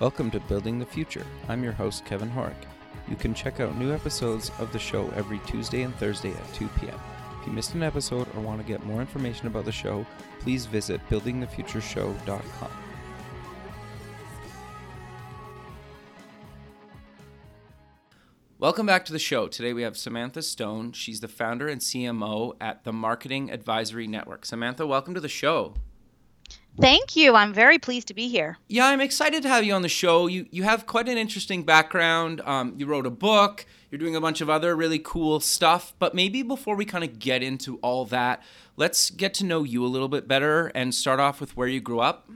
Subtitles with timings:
[0.00, 1.26] Welcome to Building the Future.
[1.48, 2.54] I'm your host, Kevin Horek.
[3.08, 6.68] You can check out new episodes of the show every Tuesday and Thursday at 2
[6.78, 6.94] p.m.
[7.40, 10.06] If you missed an episode or want to get more information about the show,
[10.38, 12.70] please visit buildingthefutureshow.com.
[18.60, 19.48] Welcome back to the show.
[19.48, 20.92] Today we have Samantha Stone.
[20.92, 24.46] She's the founder and CMO at the Marketing Advisory Network.
[24.46, 25.74] Samantha, welcome to the show.
[26.80, 27.34] Thank you.
[27.34, 28.56] I'm very pleased to be here.
[28.68, 30.28] Yeah, I'm excited to have you on the show.
[30.28, 32.40] You you have quite an interesting background.
[32.42, 33.66] Um, you wrote a book.
[33.90, 35.92] You're doing a bunch of other really cool stuff.
[35.98, 38.42] But maybe before we kind of get into all that,
[38.76, 41.80] let's get to know you a little bit better and start off with where you
[41.80, 42.30] grew up.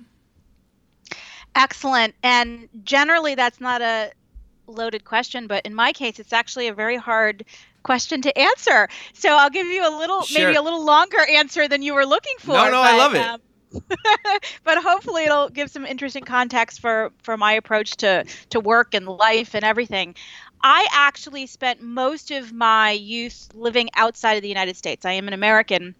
[1.55, 2.15] Excellent.
[2.23, 4.11] And generally, that's not a
[4.67, 7.45] loaded question, but in my case, it's actually a very hard
[7.83, 8.89] question to answer.
[9.13, 10.47] So I'll give you a little, sure.
[10.47, 12.55] maybe a little longer answer than you were looking for.
[12.55, 13.21] No, no, but, I love it.
[13.21, 13.41] Um,
[14.65, 19.07] but hopefully it'll give some interesting context for for my approach to to work and
[19.07, 20.15] life and everything.
[20.63, 25.05] I actually spent most of my youth living outside of the United States.
[25.05, 25.95] I am an American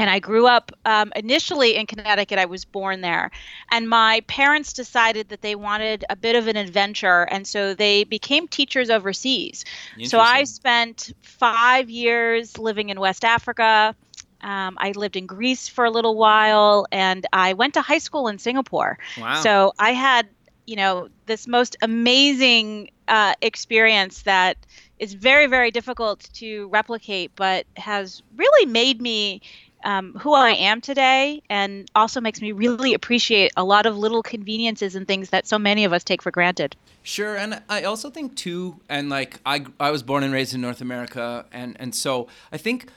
[0.00, 2.38] and I grew up um, initially in Connecticut.
[2.38, 3.30] I was born there.
[3.70, 7.24] And my parents decided that they wanted a bit of an adventure.
[7.24, 9.64] And so they became teachers overseas.
[10.04, 13.94] So I spent five years living in West Africa.
[14.42, 18.28] Um, I lived in Greece for a little while and I went to high school
[18.28, 18.98] in Singapore.
[19.18, 19.40] Wow.
[19.40, 20.28] So I had,
[20.66, 24.56] you know, this most amazing uh, experience that
[24.98, 29.40] is very, very difficult to replicate, but has really made me
[29.84, 34.22] um, who I am today and also makes me really appreciate a lot of little
[34.22, 36.76] conveniences and things that so many of us take for granted.
[37.02, 40.60] Sure, and I also think too, and like I, I was born and raised in
[40.60, 42.90] North America, and and so I think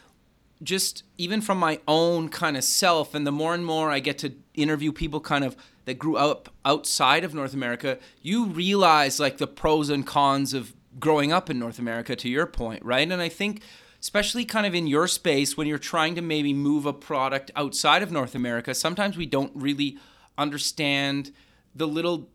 [0.64, 4.18] just even from my own kind of self, and the more and more I get
[4.20, 9.38] to interview people kind of that grew up outside of North America, you realize like
[9.38, 12.16] the pros and cons of growing up in North America.
[12.16, 13.10] To your point, right?
[13.10, 13.62] And I think
[14.00, 18.04] especially kind of in your space when you're trying to maybe move a product outside
[18.04, 19.98] of North America, sometimes we don't really
[20.38, 21.32] understand
[21.74, 22.30] the little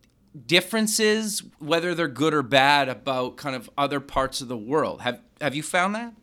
[0.46, 5.02] differences, whether they're good or bad, about kind of other parts of the world.
[5.02, 6.14] Have have you found that?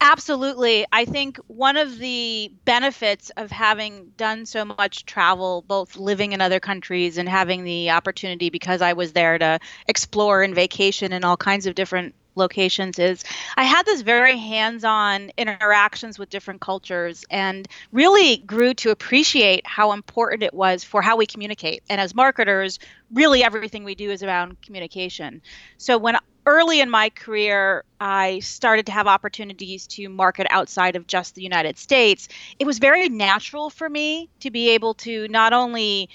[0.00, 0.86] Absolutely.
[0.92, 6.40] I think one of the benefits of having done so much travel, both living in
[6.40, 9.58] other countries and having the opportunity because I was there to
[9.88, 13.22] explore and vacation in all kinds of different locations is
[13.56, 19.92] I had this very hands-on interactions with different cultures and really grew to appreciate how
[19.92, 21.82] important it was for how we communicate.
[21.88, 22.78] And as marketers,
[23.12, 25.42] really everything we do is around communication.
[25.78, 26.16] So when
[26.46, 31.42] early in my career, I started to have opportunities to market outside of just the
[31.42, 32.28] United States.
[32.58, 36.08] It was very natural for me to be able to not only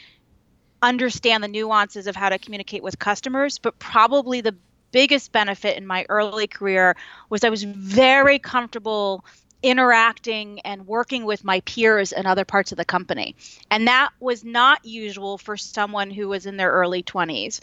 [0.81, 4.55] understand the nuances of how to communicate with customers, but probably the
[4.91, 6.95] biggest benefit in my early career
[7.29, 9.25] was I was very comfortable
[9.61, 13.35] interacting and working with my peers in other parts of the company.
[13.69, 17.59] And that was not usual for someone who was in their early 20s.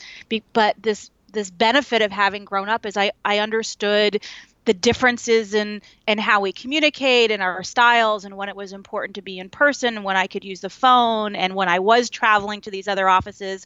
[0.52, 4.22] but this this benefit of having grown up is I, I understood
[4.64, 9.14] the differences in in how we communicate and our styles and when it was important
[9.14, 12.10] to be in person and when i could use the phone and when i was
[12.10, 13.64] traveling to these other offices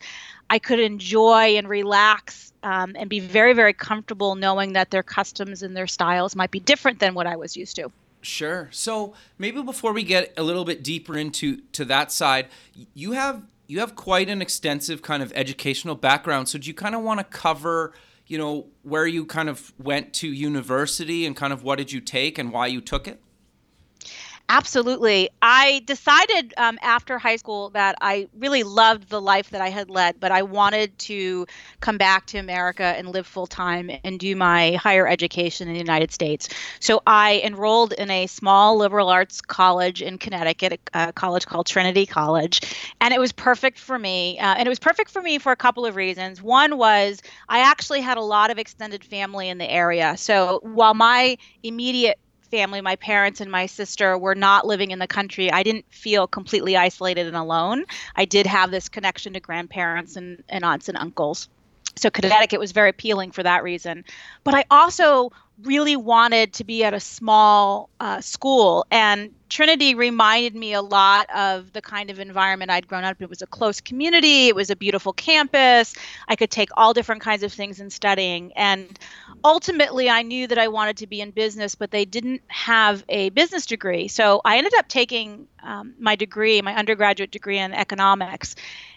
[0.51, 5.63] i could enjoy and relax um, and be very very comfortable knowing that their customs
[5.63, 7.91] and their styles might be different than what i was used to.
[8.23, 8.69] Sure.
[8.71, 12.49] So maybe before we get a little bit deeper into to that side
[12.93, 16.95] you have you have quite an extensive kind of educational background so do you kind
[16.95, 17.93] of want to cover
[18.31, 22.01] you know, where you kind of went to university and kind of what did you
[22.01, 23.21] take and why you took it?
[24.53, 25.31] Absolutely.
[25.43, 29.89] I decided um, after high school that I really loved the life that I had
[29.89, 31.47] led, but I wanted to
[31.81, 35.79] come back to America and live full time and do my higher education in the
[35.79, 36.49] United States.
[36.81, 42.05] So I enrolled in a small liberal arts college in Connecticut, a college called Trinity
[42.05, 42.61] College,
[43.01, 44.37] and it was perfect for me.
[44.41, 46.43] Uh, and it was perfect for me for a couple of reasons.
[46.43, 50.17] One was I actually had a lot of extended family in the area.
[50.17, 52.19] So while my immediate
[52.51, 56.27] family, my parents and my sister were not living in the country, I didn't feel
[56.27, 57.85] completely isolated and alone.
[58.17, 61.49] I did have this connection to grandparents and, and aunts and uncles.
[61.97, 64.05] So Connecticut was very appealing for that reason.
[64.45, 65.33] But I also
[65.65, 68.87] really wanted to be at a small uh, school.
[68.91, 73.25] And Trinity reminded me a lot of the kind of environment I'd grown up in.
[73.25, 75.95] It was a close community, it was a beautiful campus.
[76.29, 78.53] I could take all different kinds of things in studying.
[78.55, 78.99] And
[79.45, 83.31] ultimately, I knew that I wanted to be in business, but they didn't have a
[83.31, 84.09] business degree.
[84.09, 88.55] So I ended up taking um, my degree, my undergraduate degree in economics.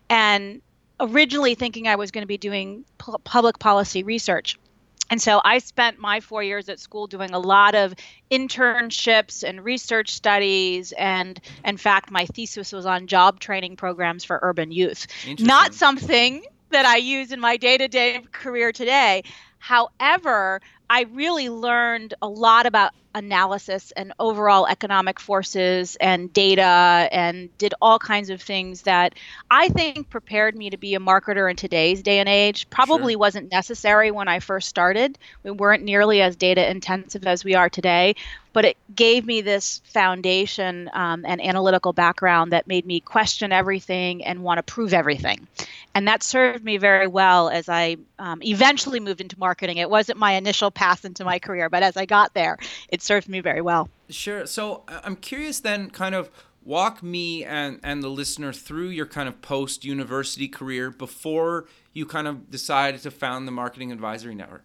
[0.10, 0.62] And
[1.00, 4.58] originally thinking I was going to be doing pu- public policy research.
[5.10, 7.94] And so I spent my four years at school doing a lot of
[8.32, 10.92] internships and research studies.
[10.94, 15.06] And in fact, my thesis was on job training programs for urban youth.
[15.40, 19.24] Not something that I use in my day to day career today.
[19.60, 26.62] However, I really learned a lot about analysis and overall economic forces and data
[27.12, 29.14] and did all kinds of things that
[29.50, 32.70] I think prepared me to be a marketer in today's day and age.
[32.70, 33.20] Probably sure.
[33.20, 35.18] wasn't necessary when I first started.
[35.44, 38.16] We weren't nearly as data intensive as we are today,
[38.54, 44.24] but it gave me this foundation um, and analytical background that made me question everything
[44.24, 45.48] and want to prove everything.
[45.96, 49.78] And that served me very well as I um, eventually moved into marketing.
[49.78, 52.58] It wasn't my initial path into my career, but as I got there,
[52.90, 53.90] it served me very well.
[54.10, 54.46] Sure.
[54.46, 56.30] So uh, I'm curious then, kind of
[56.64, 62.06] walk me and, and the listener through your kind of post university career before you
[62.06, 64.64] kind of decided to found the Marketing Advisory Network.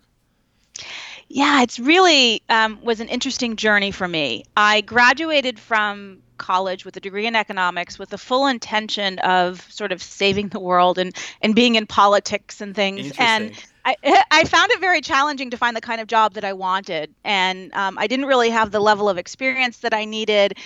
[1.28, 4.44] Yeah, it's really um, was an interesting journey for me.
[4.56, 9.92] I graduated from college with a degree in economics with the full intention of sort
[9.92, 13.12] of saving the world and, and being in politics and things.
[13.18, 13.52] And
[13.84, 13.96] I,
[14.30, 17.14] I found it very challenging to find the kind of job that I wanted.
[17.24, 20.56] And um, I didn't really have the level of experience that I needed.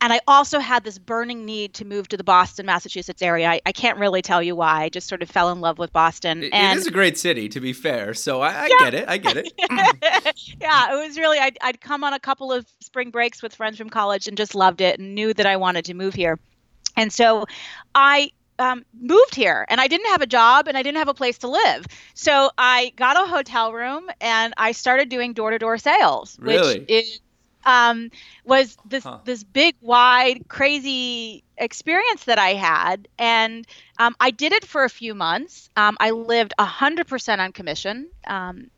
[0.00, 3.48] And I also had this burning need to move to the Boston, Massachusetts area.
[3.48, 4.84] I, I can't really tell you why.
[4.84, 6.44] I just sort of fell in love with Boston.
[6.44, 8.14] It, and it is a great city, to be fair.
[8.14, 8.90] So I, I yeah.
[8.90, 9.08] get it.
[9.08, 9.52] I get it.
[10.60, 13.76] yeah, it was really, I'd, I'd come on a couple of spring breaks with friends
[13.76, 16.38] from college and just loved it and knew that I wanted to move here.
[16.96, 17.46] And so
[17.94, 21.14] I um, moved here and I didn't have a job and I didn't have a
[21.14, 21.86] place to live.
[22.14, 26.80] So I got a hotel room and I started doing door to door sales, really?
[26.80, 27.20] which is
[27.68, 28.10] um,
[28.44, 29.18] was this huh.
[29.24, 33.66] this big, wide, crazy experience that I had, and
[33.98, 35.68] um, I did it for a few months.
[35.76, 38.08] Um, I lived hundred percent on commission.
[38.26, 38.70] Um,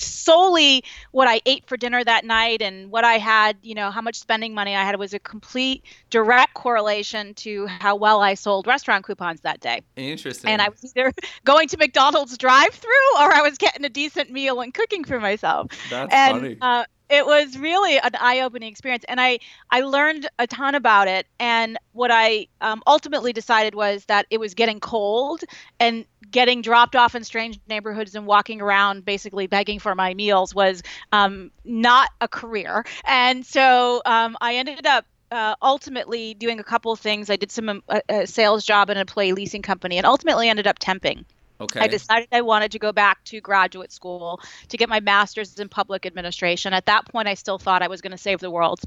[0.00, 4.00] solely what I ate for dinner that night and what I had, you know, how
[4.00, 8.66] much spending money I had was a complete direct correlation to how well I sold
[8.66, 9.82] restaurant coupons that day.
[9.96, 10.50] Interesting.
[10.50, 11.12] And I was either
[11.44, 15.70] going to McDonald's drive-through or I was getting a decent meal and cooking for myself.
[15.90, 16.56] That's and, funny.
[16.60, 19.38] Uh, it was really an eye-opening experience and i
[19.70, 24.38] i learned a ton about it and what i um, ultimately decided was that it
[24.38, 25.42] was getting cold
[25.78, 30.54] and getting dropped off in strange neighborhoods and walking around basically begging for my meals
[30.54, 36.64] was um, not a career and so um, i ended up uh, ultimately doing a
[36.64, 37.30] couple things.
[37.30, 40.48] I did some um, a, a sales job in a play leasing company, and ultimately
[40.48, 41.24] ended up temping.
[41.60, 41.80] Okay.
[41.80, 45.68] I decided I wanted to go back to graduate school to get my master's in
[45.68, 46.72] public administration.
[46.72, 48.80] At that point, I still thought I was going to save the world.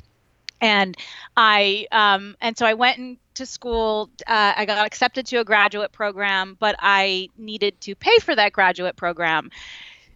[0.59, 0.95] And
[1.35, 4.09] I um, and so I went into school.
[4.25, 8.53] Uh, I got accepted to a graduate program, but I needed to pay for that
[8.53, 9.51] graduate program.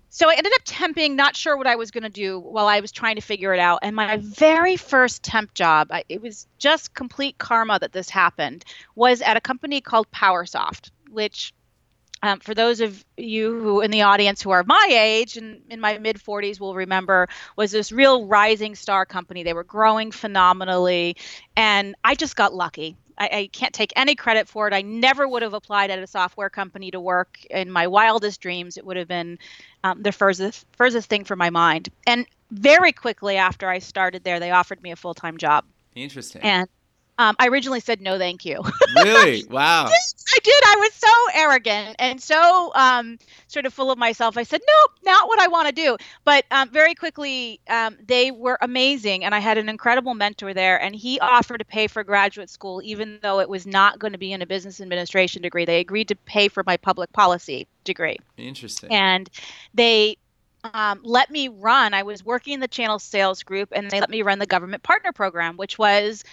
[0.09, 2.79] So I ended up temping, not sure what I was going to do while I
[2.79, 3.79] was trying to figure it out.
[3.81, 8.63] And my very first temp job, I, it was just complete karma that this happened,
[8.95, 11.53] was at a company called PowerSoft, which
[12.23, 15.79] um, for those of you who in the audience who are my age and in
[15.79, 19.43] my mid 40s will remember was this real rising star company.
[19.43, 21.17] They were growing phenomenally
[21.55, 22.95] and i just got lucky.
[23.19, 24.75] I, I, can't take any credit for it.
[24.75, 27.43] I never would have applied at a software company to work.
[27.49, 29.39] In my wildest dreams it would have been
[29.83, 31.89] um, the furthest, furthest thing from my mind.
[32.05, 35.65] And very quickly after i started there they offered me a full-time job.
[35.95, 36.41] Interesting.
[36.43, 36.69] And
[37.19, 38.61] um, I originally said no, thank you.
[39.03, 39.43] really?
[39.45, 39.87] Wow.
[39.87, 40.63] I did.
[40.65, 44.37] I was so arrogant and so um, sort of full of myself.
[44.37, 45.97] I said, nope, not what I want to do.
[46.25, 50.79] But um, very quickly, um, they were amazing, and I had an incredible mentor there.
[50.79, 54.19] And he offered to pay for graduate school, even though it was not going to
[54.19, 55.65] be in a business administration degree.
[55.65, 58.17] They agreed to pay for my public policy degree.
[58.37, 58.91] Interesting.
[58.91, 59.29] And
[59.73, 60.17] they
[60.73, 61.93] um, let me run.
[61.93, 64.83] I was working in the channel sales group, and they let me run the government
[64.83, 66.23] partner program, which was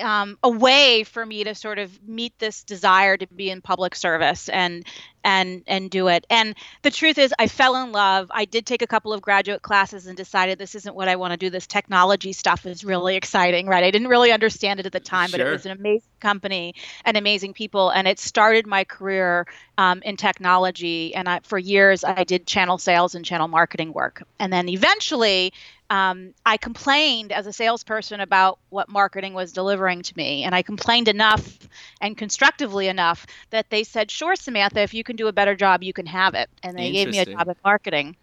[0.00, 3.94] um, a way for me to sort of meet this desire to be in public
[3.94, 4.84] service and
[5.26, 6.24] and and do it.
[6.30, 8.30] And the truth is, I fell in love.
[8.32, 11.32] I did take a couple of graduate classes and decided this isn't what I want
[11.32, 11.50] to do.
[11.50, 13.82] This technology stuff is really exciting, right?
[13.82, 15.38] I didn't really understand it at the time, sure.
[15.38, 20.00] but it was an amazing company and amazing people, and it started my career um,
[20.02, 21.12] in technology.
[21.14, 25.52] And I, for years, I did channel sales and channel marketing work, and then eventually
[25.90, 30.42] um, I complained as a salesperson about what marketing was delivering to me.
[30.44, 31.58] And I complained enough
[32.00, 35.82] and constructively enough that they said, Sure, Samantha, if you can do a better job,
[35.82, 36.50] you can have it.
[36.62, 38.16] And they gave me a job in marketing.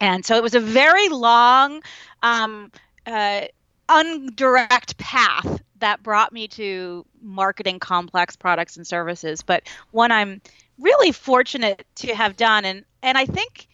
[0.00, 1.82] And so it was a very long,
[2.22, 2.72] um,
[3.06, 3.42] uh,
[3.88, 10.40] undirect path that brought me to marketing complex products and services, but one I'm
[10.78, 13.68] really fortunate to have done and and I think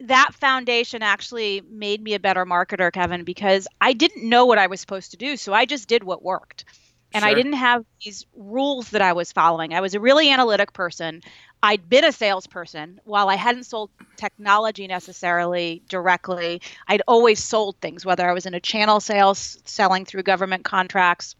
[0.00, 4.68] that foundation actually made me a better marketer, Kevin, because I didn't know what I
[4.68, 5.36] was supposed to do.
[5.36, 6.64] So I just did what worked.
[7.12, 7.30] And sure.
[7.30, 9.72] I didn't have these rules that I was following.
[9.72, 11.22] I was a really analytic person.
[11.62, 13.00] I'd been a salesperson.
[13.04, 18.54] While I hadn't sold technology necessarily directly, I'd always sold things, whether I was in
[18.54, 21.34] a channel sales, selling through government contracts,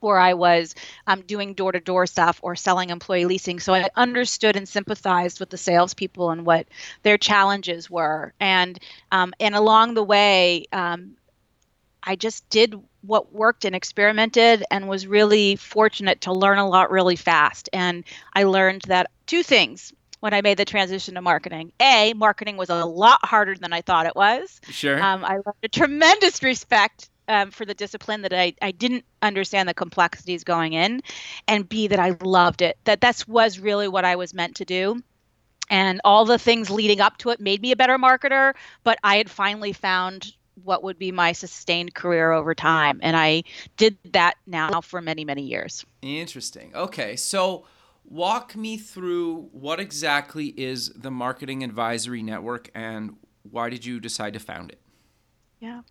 [0.00, 0.74] or I was
[1.06, 3.60] um, doing door to door stuff or selling employee leasing.
[3.60, 6.66] So I understood and sympathized with the salespeople and what
[7.02, 8.32] their challenges were.
[8.40, 8.78] And
[9.12, 11.16] um, and along the way, um,
[12.02, 16.90] I just did what worked and experimented and was really fortunate to learn a lot
[16.90, 17.68] really fast.
[17.72, 18.04] And
[18.34, 21.72] I learned that two things when I made the transition to marketing.
[21.80, 24.60] A, marketing was a lot harder than I thought it was.
[24.70, 25.02] Sure.
[25.02, 29.68] Um, I learned a tremendous respect um, for the discipline that I, I didn't understand
[29.68, 31.00] the complexities going in
[31.46, 32.76] and b that i loved it.
[32.84, 35.02] That that was really what i was meant to do.
[35.70, 39.16] And all the things leading up to it made me a better marketer but i
[39.16, 40.32] had finally found
[40.64, 42.98] what would be my sustained career over time.
[43.02, 43.44] And i
[43.76, 45.86] did that now for many many years.
[46.02, 46.74] Interesting.
[46.74, 47.64] Okay so
[48.04, 53.16] walk me through what exactly is the marketing advisory network and
[53.48, 54.80] why did you decide to found it?
[55.60, 55.82] Yeah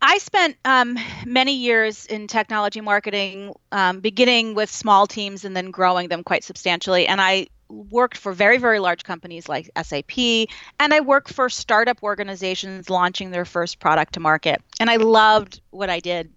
[0.00, 5.70] I spent um, many years in technology marketing, um, beginning with small teams and then
[5.70, 7.08] growing them quite substantially.
[7.08, 10.46] And I worked for very, very large companies like SAP,
[10.78, 14.62] and I worked for startup organizations launching their first product to market.
[14.78, 16.32] And I loved what I did.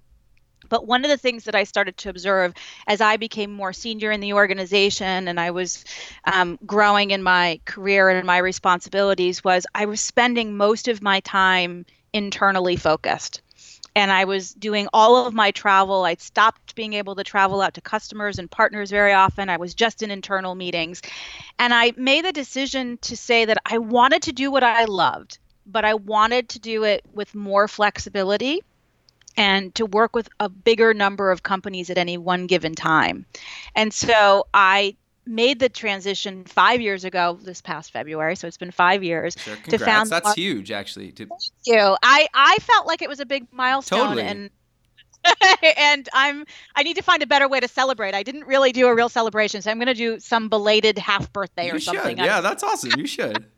[0.67, 2.53] But one of the things that I started to observe
[2.87, 5.83] as I became more senior in the organization and I was
[6.23, 11.19] um, growing in my career and my responsibilities was I was spending most of my
[11.19, 13.41] time internally focused
[13.95, 16.03] and I was doing all of my travel.
[16.03, 19.49] I stopped being able to travel out to customers and partners very often.
[19.49, 21.01] I was just in internal meetings.
[21.59, 25.39] And I made the decision to say that I wanted to do what I loved,
[25.65, 28.61] but I wanted to do it with more flexibility
[29.37, 33.25] and to work with a bigger number of companies at any one given time.
[33.75, 38.71] And so I made the transition five years ago this past February, so it's been
[38.71, 39.35] five years.
[39.37, 41.11] Sure, to found That's huge, actually.
[41.13, 41.25] To...
[41.25, 41.95] Thank you.
[42.03, 44.23] I I felt like it was a big milestone, totally.
[44.23, 44.49] and
[45.77, 48.13] and I'm I need to find a better way to celebrate.
[48.13, 51.31] I didn't really do a real celebration, so I'm going to do some belated half
[51.31, 52.17] birthday you or something.
[52.17, 52.99] Yeah, that's awesome.
[52.99, 53.45] You should.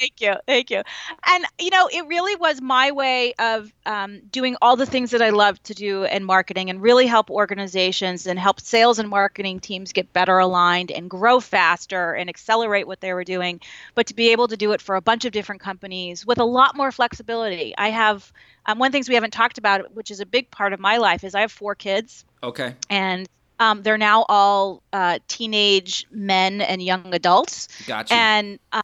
[0.00, 0.34] Thank you.
[0.46, 0.82] Thank you.
[1.26, 5.20] And, you know, it really was my way of um, doing all the things that
[5.20, 9.60] I love to do in marketing and really help organizations and help sales and marketing
[9.60, 13.60] teams get better aligned and grow faster and accelerate what they were doing,
[13.94, 16.44] but to be able to do it for a bunch of different companies with a
[16.44, 17.74] lot more flexibility.
[17.76, 18.32] I have
[18.64, 21.24] um, one things we haven't talked about, which is a big part of my life,
[21.24, 22.24] is I have four kids.
[22.42, 22.74] Okay.
[22.88, 23.28] And
[23.58, 27.68] um, they're now all uh, teenage men and young adults.
[27.86, 28.14] Gotcha.
[28.14, 28.82] And um,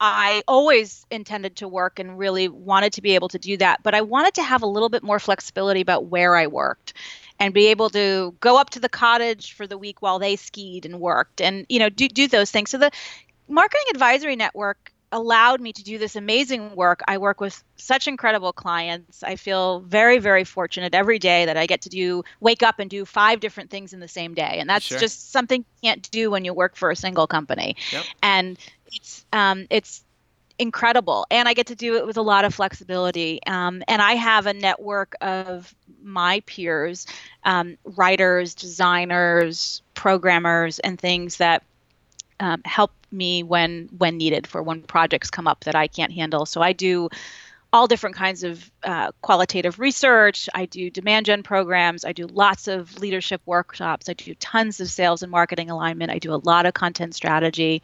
[0.00, 3.94] I always intended to work and really wanted to be able to do that, but
[3.94, 6.92] I wanted to have a little bit more flexibility about where I worked
[7.38, 10.84] and be able to go up to the cottage for the week while they skied
[10.86, 12.70] and worked and you know do do those things.
[12.70, 12.90] So the
[13.48, 17.00] marketing advisory network allowed me to do this amazing work.
[17.06, 19.22] I work with such incredible clients.
[19.22, 22.90] I feel very, very fortunate every day that I get to do wake up and
[22.90, 24.56] do five different things in the same day.
[24.58, 24.98] And that's sure.
[24.98, 27.76] just something you can't do when you work for a single company.
[27.92, 28.04] Yep.
[28.22, 28.58] And
[28.92, 30.02] it's um, it's
[30.58, 34.12] incredible and i get to do it with a lot of flexibility um, and i
[34.12, 37.06] have a network of my peers
[37.44, 41.62] um, writers designers programmers and things that
[42.40, 46.44] um, help me when when needed for when projects come up that i can't handle
[46.44, 47.08] so i do
[47.72, 50.48] all different kinds of uh, qualitative research.
[50.54, 52.04] I do demand gen programs.
[52.04, 54.08] I do lots of leadership workshops.
[54.08, 56.10] I do tons of sales and marketing alignment.
[56.10, 57.82] I do a lot of content strategy.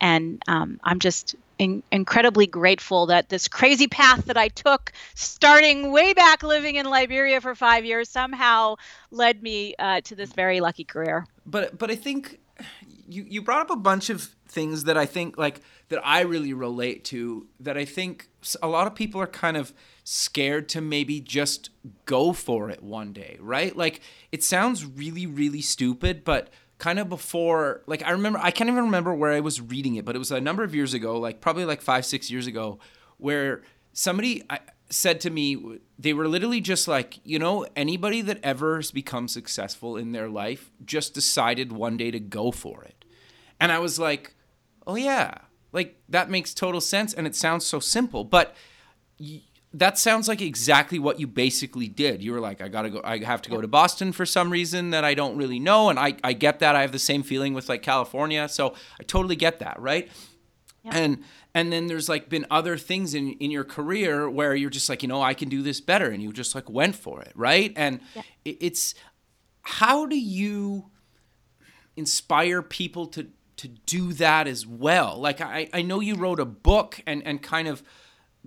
[0.00, 5.90] And um, I'm just in- incredibly grateful that this crazy path that I took, starting
[5.90, 8.76] way back living in Liberia for five years, somehow
[9.10, 11.26] led me uh, to this very lucky career.
[11.46, 12.38] But, but I think
[13.12, 16.52] you, you brought up a bunch of things that I think like that I really
[16.52, 18.28] relate to that I think
[18.62, 19.72] a lot of people are kind of
[20.04, 21.70] scared to maybe just
[22.06, 23.76] go for it one day, right?
[23.76, 24.00] Like
[24.30, 28.84] it sounds really really stupid, but kind of before like I remember I can't even
[28.84, 31.40] remember where I was reading it, but it was a number of years ago, like
[31.40, 32.78] probably like 5 6 years ago
[33.18, 34.42] where somebody
[34.92, 39.26] said to me they were literally just like you know anybody that ever has become
[39.26, 43.01] successful in their life just decided one day to go for it
[43.62, 44.34] and i was like
[44.86, 45.38] oh yeah
[45.72, 48.54] like that makes total sense and it sounds so simple but
[49.74, 52.22] that sounds like exactly what you basically did.
[52.22, 53.00] You were like, I gotta go.
[53.02, 55.98] I have to go to Boston for some reason that I don't really know, and
[55.98, 56.76] I I get that.
[56.76, 60.10] I have the same feeling with like California, so I totally get that, right?
[60.82, 60.90] Yeah.
[60.94, 64.88] And and then there's like been other things in in your career where you're just
[64.88, 67.32] like, you know, I can do this better, and you just like went for it,
[67.34, 67.72] right?
[67.74, 68.22] And yeah.
[68.44, 68.94] it, it's
[69.62, 70.90] how do you
[71.96, 73.28] inspire people to
[73.62, 75.18] to do that as well?
[75.18, 77.82] Like I I know you wrote a book and and kind of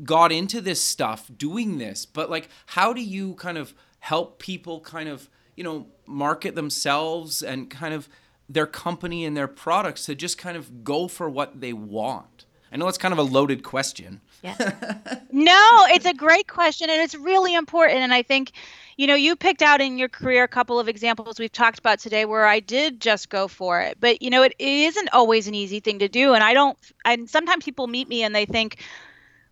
[0.03, 4.81] got into this stuff doing this, but like how do you kind of help people
[4.81, 8.09] kind of, you know, market themselves and kind of
[8.49, 12.45] their company and their products to just kind of go for what they want?
[12.73, 14.19] I know it's kind of a loaded question.
[14.43, 14.57] Yeah.
[15.31, 18.51] no, it's a great question and it's really important and I think
[18.97, 21.99] you know, you picked out in your career a couple of examples we've talked about
[21.99, 23.97] today where I did just go for it.
[23.99, 26.33] But, you know, it, it isn't always an easy thing to do.
[26.33, 28.77] And I don't, and sometimes people meet me and they think,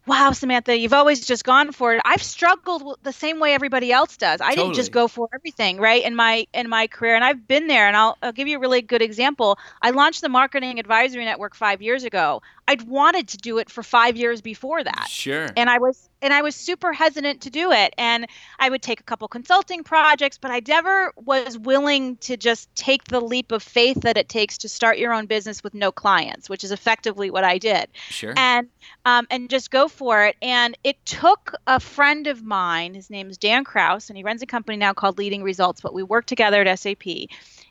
[0.05, 2.01] wow, Samantha, you've always just gone for it.
[2.03, 4.41] I've struggled the same way everybody else does.
[4.41, 4.67] I totally.
[4.67, 6.03] didn't just go for everything, right?
[6.03, 7.87] In my in my career, and I've been there.
[7.87, 9.57] And I'll, I'll give you a really good example.
[9.81, 12.41] I launched the Marketing Advisory Network five years ago.
[12.67, 15.07] I'd wanted to do it for five years before that.
[15.09, 15.49] Sure.
[15.57, 17.93] And I was and I was super hesitant to do it.
[17.97, 18.27] And
[18.57, 23.03] I would take a couple consulting projects, but I never was willing to just take
[23.05, 26.49] the leap of faith that it takes to start your own business with no clients,
[26.49, 27.89] which is effectively what I did.
[28.09, 28.33] Sure.
[28.37, 28.69] And
[29.05, 30.37] um, and just go for it.
[30.41, 32.93] And it took a friend of mine.
[32.93, 35.81] His name is Dan Kraus, and he runs a company now called Leading Results.
[35.81, 37.05] But we work together at SAP.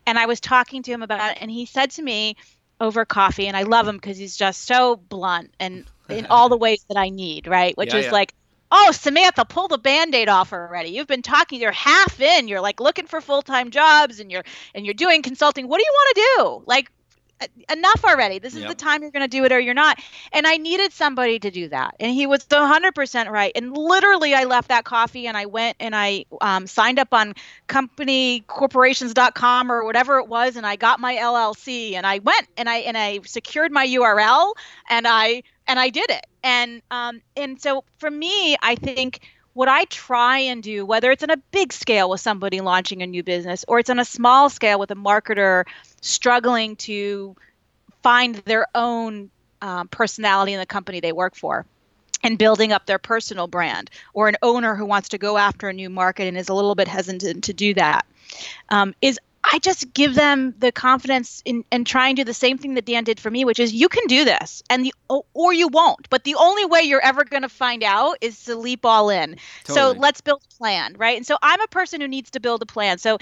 [0.05, 2.37] And I was talking to him about it, and he said to me
[2.83, 6.57] over coffee, and I love him because he's just so blunt and in all the
[6.57, 7.77] ways that I need, right?
[7.77, 8.13] Which yeah, is yeah.
[8.13, 8.35] like,
[8.71, 10.91] oh, Samantha, pull the band-aid off already.
[10.91, 14.85] You've been talking, you're half in, you're like looking for full-time jobs and you're and
[14.85, 15.69] you're doing consulting.
[15.69, 16.65] What do you want to do?
[16.67, 16.91] Like
[17.71, 18.39] enough already.
[18.39, 18.69] This is yep.
[18.69, 19.99] the time you're going to do it or you're not.
[20.33, 21.97] And I needed somebody to do that.
[22.01, 23.53] And he was 100% right.
[23.55, 27.35] And literally, I left that coffee and I went and I um, signed up on
[27.69, 30.57] companycorporations.com or whatever it was.
[30.57, 34.55] And I got my LLC and I went and I, and I secured my URL
[34.89, 36.27] and I, and I did it.
[36.43, 39.21] And, um, and so for me, I think
[39.55, 43.07] what I try and do, whether it's on a big scale with somebody launching a
[43.07, 45.65] new business or it's on a small scale with a marketer
[46.03, 47.35] struggling to
[48.03, 49.31] find their own
[49.63, 51.65] um, personality in the company they work for
[52.23, 55.73] and building up their personal brand, or an owner who wants to go after a
[55.73, 58.07] new market and is a little bit hesitant to do that,
[58.69, 62.59] um, is I just give them the confidence in and try and do the same
[62.59, 64.95] thing that Dan did for me, which is you can do this, and the
[65.35, 66.09] or you won't.
[66.11, 69.37] But the only way you're ever going to find out is to leap all in.
[69.65, 69.95] Totally.
[69.95, 71.17] So let's build a plan, right?
[71.17, 72.99] And so I'm a person who needs to build a plan.
[72.99, 73.19] So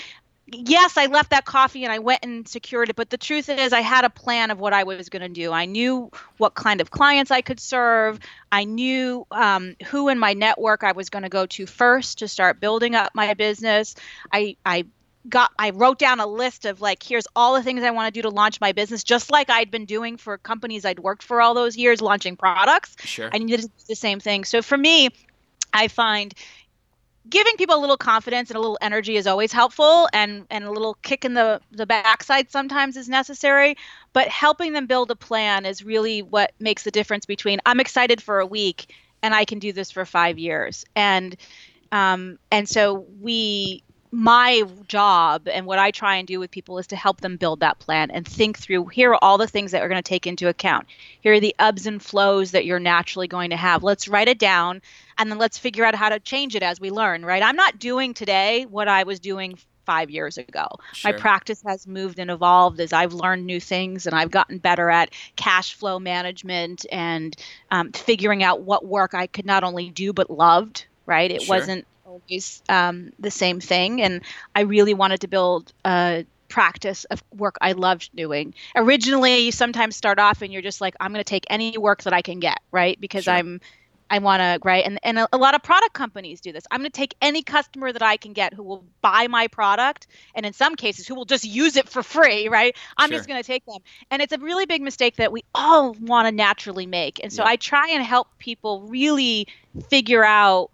[0.53, 3.73] yes, I left that coffee and I went and secured it, but the truth is,
[3.73, 5.53] I had a plan of what I was going to do.
[5.53, 8.19] I knew what kind of clients I could serve.
[8.51, 12.29] I knew um, who in my network I was going to go to first to
[12.29, 13.95] start building up my business.
[14.33, 14.87] I, I
[15.29, 18.19] got I wrote down a list of like here's all the things I want to
[18.19, 21.43] do to launch my business just like I'd been doing for companies I'd worked for
[21.43, 22.97] all those years launching products.
[23.05, 23.29] Sure.
[23.31, 24.45] I needed to do the same thing.
[24.45, 25.11] So for me,
[25.73, 26.35] I find
[27.29, 30.71] giving people a little confidence and a little energy is always helpful and and a
[30.71, 33.77] little kick in the the backside sometimes is necessary
[34.13, 38.23] but helping them build a plan is really what makes the difference between i'm excited
[38.23, 40.85] for a week and i can do this for five years.
[40.97, 41.37] And
[41.93, 46.89] um, and so we my job and what I try and do with people is
[46.89, 49.83] to help them build that plan and think through here are all the things that
[49.83, 50.87] we're going to take into account.
[51.21, 53.85] Here are the ebbs and flows that you're naturally going to have.
[53.85, 54.83] Let's write it down
[55.17, 57.43] and then let's figure out how to change it as we learn, right?
[57.43, 60.67] I'm not doing today what I was doing five years ago.
[60.93, 61.13] Sure.
[61.13, 64.91] My practice has moved and evolved as I've learned new things and I've gotten better
[64.91, 67.37] at cash flow management and
[67.71, 71.31] um, figuring out what work I could not only do but loved, right?
[71.31, 71.57] It sure.
[71.57, 74.03] wasn't always um, the same thing.
[74.03, 74.23] And
[74.55, 78.55] I really wanted to build a practice of work I loved doing.
[78.75, 82.03] Originally, you sometimes start off and you're just like, I'm going to take any work
[82.03, 83.01] that I can get, right?
[83.01, 83.35] Because sure.
[83.35, 83.61] I'm
[84.13, 84.85] I want to, right?
[84.85, 86.65] And, and a, a, lot of product companies do this.
[86.71, 90.09] I'm going to take any customer that I can get who will buy my product,
[90.35, 92.77] and in some cases, who will just use it for free, right?
[92.97, 93.19] I'm sure.
[93.19, 93.79] just going to take them.
[94.11, 97.23] And it's a really big mistake that we all want to naturally make.
[97.23, 97.51] And so yeah.
[97.51, 99.47] I try and help people really
[99.89, 100.73] figure out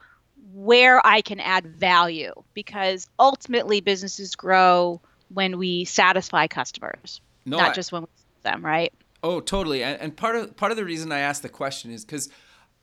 [0.57, 7.73] where I can add value because ultimately businesses grow when we satisfy customers, no, not
[7.73, 8.93] I, just when we serve them, right?
[9.23, 9.85] Oh, totally.
[9.85, 12.31] And, and part of part of the reason I asked the question is because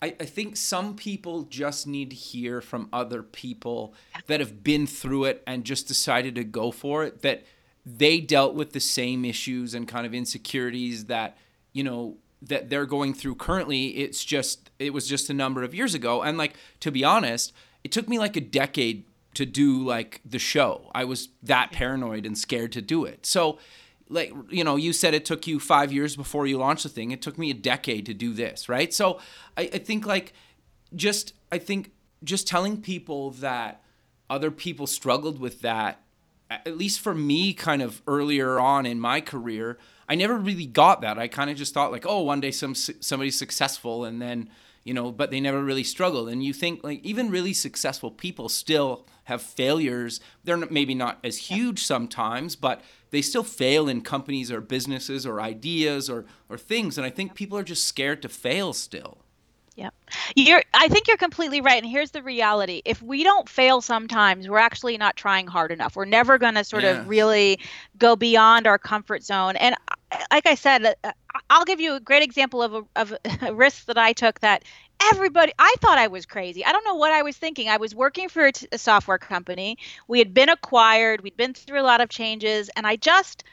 [0.03, 3.95] I, I think some people just need to hear from other people
[4.27, 7.43] that have been through it and just decided to go for it that
[7.85, 11.37] they dealt with the same issues and kind of insecurities that
[11.71, 15.73] you know that they're going through currently it's just it was just a number of
[15.73, 16.21] years ago.
[16.21, 17.53] And like to be honest
[17.83, 20.91] it took me like a decade to do like the show.
[20.93, 23.25] I was that paranoid and scared to do it.
[23.25, 23.57] So
[24.09, 27.11] like you know you said it took you five years before you launched the thing.
[27.11, 28.93] It took me a decade to do this right?
[28.93, 29.19] So
[29.57, 30.33] i, I think like
[30.95, 31.91] just i think
[32.23, 33.83] just telling people that
[34.29, 36.01] other people struggled with that
[36.49, 41.01] at least for me kind of earlier on in my career I never really got
[41.01, 41.17] that.
[41.17, 44.49] I kind of just thought like, oh, one day some somebody's successful, and then
[44.83, 46.29] you know, but they never really struggled.
[46.29, 50.19] And you think like even really successful people still have failures.
[50.43, 55.39] They're maybe not as huge sometimes, but they still fail in companies or businesses or
[55.39, 56.97] ideas or or things.
[56.97, 59.22] And I think people are just scared to fail still.
[59.75, 59.89] Yeah.
[60.35, 62.81] You're I think you're completely right and here's the reality.
[62.85, 65.95] If we don't fail sometimes, we're actually not trying hard enough.
[65.95, 66.99] We're never going to sort yeah.
[66.99, 67.59] of really
[67.97, 69.55] go beyond our comfort zone.
[69.55, 69.75] And
[70.31, 71.11] like I said, uh,
[71.49, 74.63] I'll give you a great example of a, of a risk that I took that
[75.11, 76.63] everybody I thought I was crazy.
[76.63, 77.67] I don't know what I was thinking.
[77.67, 79.79] I was working for a, t- a software company.
[80.07, 81.21] We had been acquired.
[81.21, 83.43] We'd been through a lot of changes and I just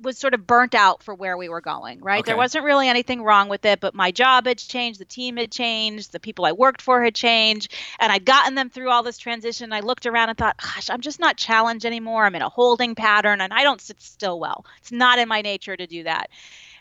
[0.00, 2.20] was sort of burnt out for where we were going, right?
[2.20, 2.30] Okay.
[2.30, 5.50] There wasn't really anything wrong with it, but my job had changed, the team had
[5.50, 9.18] changed, the people I worked for had changed, and I'd gotten them through all this
[9.18, 9.72] transition.
[9.72, 12.24] I looked around and thought, gosh, I'm just not challenged anymore.
[12.24, 14.64] I'm in a holding pattern and I don't sit still well.
[14.78, 16.30] It's not in my nature to do that.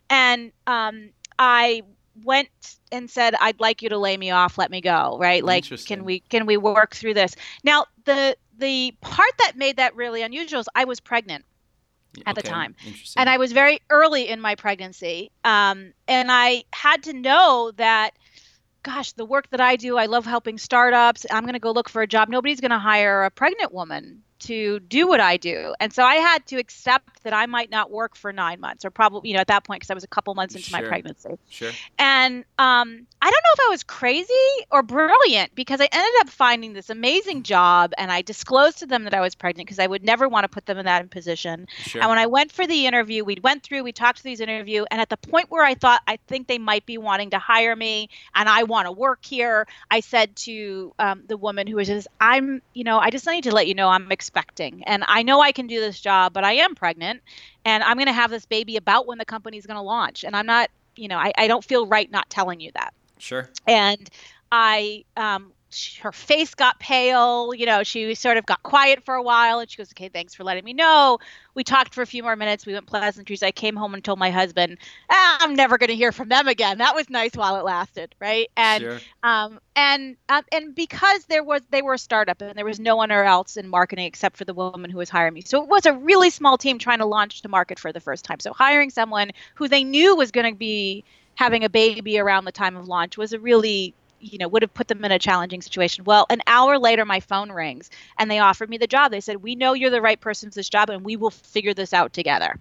[0.09, 1.83] And um, I
[2.23, 2.49] went
[2.91, 6.03] and said i'd like you to lay me off let me go right like can
[6.03, 10.59] we can we work through this now the the part that made that really unusual
[10.59, 11.45] is i was pregnant
[12.25, 12.41] at okay.
[12.41, 12.75] the time.
[13.15, 15.31] And I was very early in my pregnancy.
[15.43, 18.11] Um, and I had to know that,
[18.83, 21.25] gosh, the work that I do, I love helping startups.
[21.31, 22.29] I'm going to go look for a job.
[22.29, 25.73] Nobody's going to hire a pregnant woman to do what I do.
[25.79, 28.91] And so I had to accept that I might not work for nine months or
[28.91, 30.81] probably, you know, at that point, because I was a couple months into sure.
[30.81, 31.37] my pregnancy.
[31.49, 31.71] Sure.
[31.97, 34.33] And um, I don't know if I was crazy
[34.71, 39.03] or brilliant because I ended up finding this amazing job and I disclosed to them
[39.05, 41.67] that I was pregnant because I would never want to put them in that position.
[41.79, 42.01] Sure.
[42.01, 44.85] And when I went for the interview, we went through, we talked to these interview,
[44.91, 47.75] and at the point where I thought I think they might be wanting to hire
[47.75, 51.87] me and I want to work here, I said to um, the woman who was
[51.87, 54.83] just, I'm, you know, I just need to let you know I'm expecting.
[54.83, 57.21] And I know I can do this job, but I am pregnant
[57.63, 60.25] and I'm going to have this baby about when the company's going to launch.
[60.25, 62.93] And I'm not, you know, I, I don't feel right not telling you that.
[63.19, 63.49] Sure.
[63.67, 64.09] And
[64.51, 65.53] I um,
[66.01, 67.53] her face got pale.
[67.53, 70.33] You know, she sort of got quiet for a while, and she goes, "Okay, thanks
[70.33, 71.19] for letting me know."
[71.55, 72.65] We talked for a few more minutes.
[72.65, 73.43] We went pleasantries.
[73.43, 74.77] I came home and told my husband,
[75.09, 78.15] ah, "I'm never going to hear from them again." That was nice while it lasted,
[78.19, 78.49] right?
[78.55, 78.99] And sure.
[79.23, 82.95] um, and um, and because there was they were a startup and there was no
[82.95, 85.85] one else in marketing except for the woman who was hiring me, so it was
[85.85, 88.39] a really small team trying to launch to market for the first time.
[88.39, 91.03] So hiring someone who they knew was going to be
[91.35, 93.93] having a baby around the time of launch was a really
[94.31, 96.03] you know would have put them in a challenging situation.
[96.03, 99.11] Well an hour later my phone rings and they offered me the job.
[99.11, 101.73] They said we know you're the right person for this job and we will figure
[101.73, 102.59] this out together.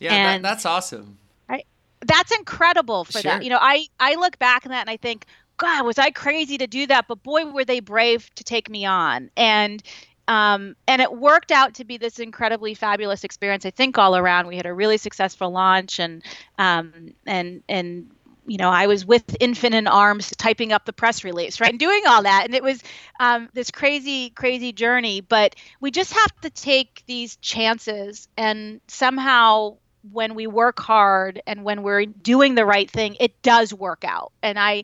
[0.00, 1.18] Yeah and, that, that's awesome.
[1.48, 1.66] Right?
[2.00, 3.22] That's incredible for sure.
[3.22, 6.10] that you know i i look back on that and i think god was i
[6.10, 7.06] crazy to do that?
[7.08, 9.30] But boy were they brave to take me on.
[9.36, 9.82] And
[10.28, 13.66] um, and it worked out to be this incredibly fabulous experience.
[13.66, 14.46] I think all around.
[14.46, 16.22] We had a really successful launch, and
[16.58, 18.10] um, and and
[18.46, 21.70] you know, I was with infant in arms typing up the press release, right?
[21.70, 22.44] And doing all that.
[22.44, 22.82] And it was
[23.20, 25.20] um, this crazy, crazy journey.
[25.20, 28.28] But we just have to take these chances.
[28.36, 29.76] And somehow,
[30.10, 34.32] when we work hard and when we're doing the right thing, it does work out.
[34.42, 34.82] And I,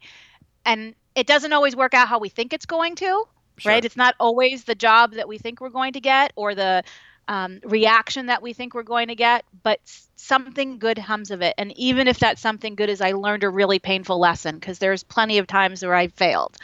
[0.65, 3.25] and it doesn't always work out how we think it's going to,
[3.57, 3.73] sure.
[3.73, 3.85] right?
[3.85, 6.85] It's not always the job that we think we're going to get or the
[7.29, 9.81] um, reaction that we think we're going to get, but
[10.17, 11.55] something good comes of it.
[11.59, 15.03] And even if that something good is I learned a really painful lesson, because there's
[15.03, 16.57] plenty of times where I failed.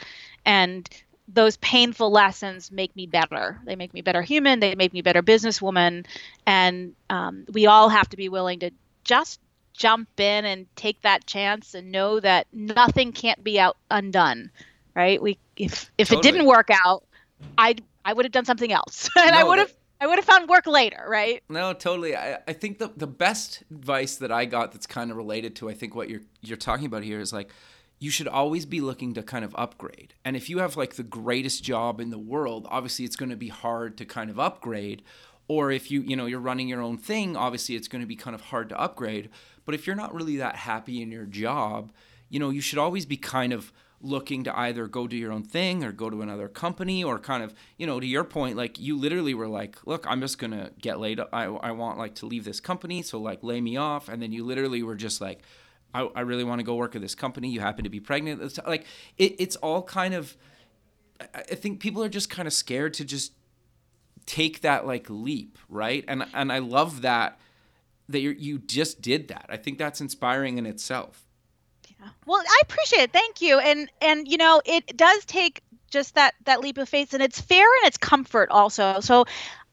[0.43, 0.89] And
[1.27, 3.59] those painful lessons make me better.
[3.63, 4.59] They make me better human.
[4.59, 6.05] They make me better businesswoman.
[6.45, 8.71] And um, we all have to be willing to
[9.03, 9.39] just
[9.73, 14.51] jump in and take that chance and know that nothing can't be out undone.
[14.95, 15.21] Right?
[15.21, 16.19] We if if totally.
[16.19, 17.03] it didn't work out,
[17.57, 20.25] I I would have done something else, and no, I would have I would have
[20.25, 21.41] found work later, right?
[21.49, 22.15] No, totally.
[22.15, 25.69] I, I think the the best advice that I got that's kind of related to
[25.69, 27.51] I think what you're you're talking about here is like
[27.99, 30.13] you should always be looking to kind of upgrade.
[30.23, 33.37] And if you have like the greatest job in the world, obviously it's going to
[33.37, 35.01] be hard to kind of upgrade.
[35.47, 38.15] Or if you, you know, you're running your own thing, obviously it's going to be
[38.15, 39.29] kind of hard to upgrade.
[39.63, 41.91] But if you're not really that happy in your job,
[42.29, 43.71] you know, you should always be kind of
[44.05, 47.43] looking to either go do your own thing or go to another company or kind
[47.43, 50.69] of you know to your point like you literally were like look i'm just gonna
[50.79, 54.07] get laid i, I want like to leave this company so like lay me off
[54.07, 55.41] and then you literally were just like
[55.95, 57.47] I, I really want to go work at this company.
[57.49, 58.67] You happen to be pregnant.
[58.67, 58.85] Like
[59.17, 60.35] it, it's all kind of.
[61.33, 63.31] I think people are just kind of scared to just
[64.25, 66.03] take that like leap, right?
[66.07, 67.39] And and I love that
[68.09, 69.45] that you you just did that.
[69.47, 71.24] I think that's inspiring in itself.
[72.25, 73.13] Well, I appreciate it.
[73.13, 73.59] Thank you.
[73.59, 77.39] And and you know, it does take just that that leap of faith and it's
[77.39, 78.99] fair and it's comfort also.
[79.01, 79.25] So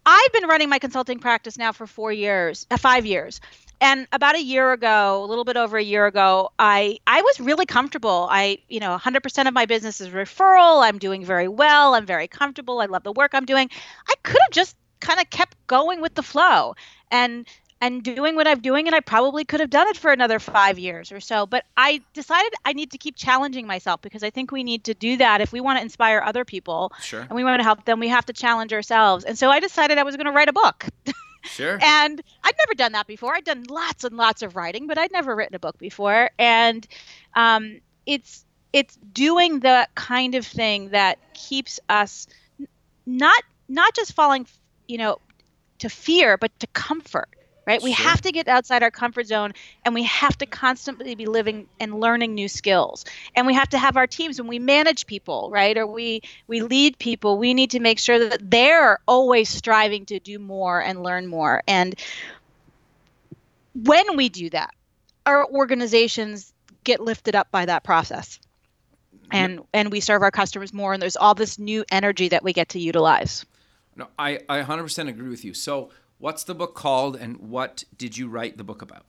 [0.05, 3.40] I've been running my consulting practice now for 4 years, uh, 5 years.
[3.81, 7.40] And about a year ago a little bit over a year ago i i was
[7.40, 8.29] really comfortable.
[8.31, 10.83] I you know 100% of my business is referral.
[10.85, 11.95] I'm doing very well.
[11.95, 12.81] I'm very comfortable.
[12.81, 13.71] I love the work i'm doing.
[14.09, 16.75] I could have just kind of kept going with the flow.
[17.11, 17.47] And
[17.83, 20.79] and doing what i'm doing and i probably could have done it for another five
[20.79, 24.51] years or so but i decided i need to keep challenging myself because i think
[24.51, 27.21] we need to do that if we want to inspire other people sure.
[27.21, 29.99] and we want to help them we have to challenge ourselves and so i decided
[29.99, 30.87] i was going to write a book
[31.45, 31.77] Sure.
[31.83, 33.35] And I'd never done that before.
[33.35, 36.31] I'd done lots and lots of writing, but I'd never written a book before.
[36.38, 36.87] And
[37.35, 42.29] um, it's it's doing the kind of thing that keeps us
[43.07, 44.47] not not just falling,
[44.87, 45.18] you know,
[45.81, 47.29] to fear, but to comfort
[47.66, 47.81] right?
[47.81, 47.85] Sure.
[47.85, 49.53] We have to get outside our comfort zone
[49.85, 53.05] and we have to constantly be living and learning new skills.
[53.35, 55.77] And we have to have our teams when we manage people, right?
[55.77, 60.18] Or we we lead people, we need to make sure that they're always striving to
[60.18, 61.62] do more and learn more.
[61.68, 61.94] And
[63.75, 64.75] when we do that,
[65.25, 66.53] our organizations
[66.85, 68.40] get lifted up by that process.
[69.31, 72.53] And and we serve our customers more and there's all this new energy that we
[72.53, 73.46] get to utilize.
[73.94, 75.53] No, I, I 100% agree with you.
[75.53, 75.90] So
[76.22, 79.04] What's the book called, and what did you write the book about?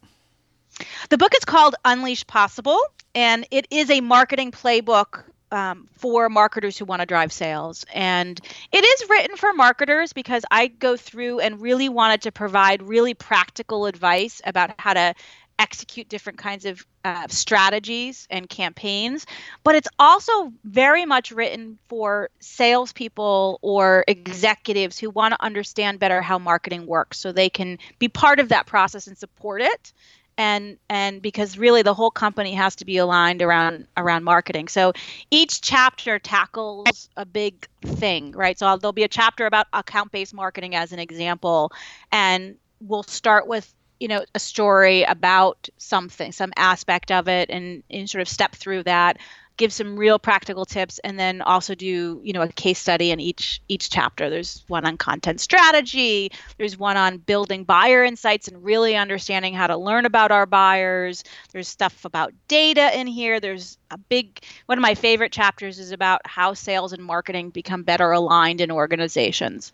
[1.12, 2.80] The book is called Unleash Possible,
[3.13, 7.86] and it is a marketing playbook um, for marketers who want to drive sales.
[7.93, 8.39] And
[8.71, 13.13] it is written for marketers because I go through and really wanted to provide really
[13.13, 15.13] practical advice about how to
[15.60, 19.26] execute different kinds of uh, strategies and campaigns,
[19.63, 26.22] but it's also very much written for salespeople or executives who want to understand better
[26.22, 29.94] how marketing works so they can be part of that process and support it
[30.38, 34.68] and and because really the whole company has to be aligned around around marketing.
[34.68, 34.94] So
[35.32, 38.58] each chapter tackles a big thing right?
[38.58, 41.72] So there'll be a chapter about account based marketing as an example
[42.12, 47.84] and we'll start with you know a story about something some aspect of it and,
[47.90, 49.18] and sort of step through that
[49.58, 53.20] give some real practical tips and then also do you know a case study in
[53.20, 54.30] each each chapter.
[54.30, 59.68] There's one on content strategy there's one on building buyer insights and really understanding how
[59.68, 61.24] to learn about our buyers.
[61.52, 63.40] There's stuff about data in here.
[63.40, 67.84] There's a big one of my favorite chapters is about how sales and marketing become
[67.84, 69.72] better aligned in organizations.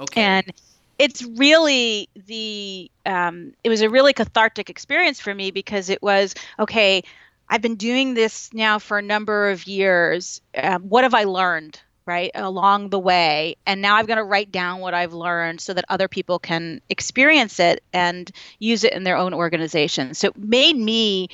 [0.00, 0.20] Okay.
[0.20, 0.52] And
[0.98, 6.34] it's really the um, it was a really cathartic experience for me because it was
[6.58, 7.02] okay
[7.48, 10.40] i've been doing this now for a number of years.
[10.56, 13.56] Um, what have i learned right along the way?
[13.66, 16.80] And now i'm going to write down what i've learned so that other people can
[16.88, 20.14] experience it and use it in their own organization.
[20.14, 21.28] So it made me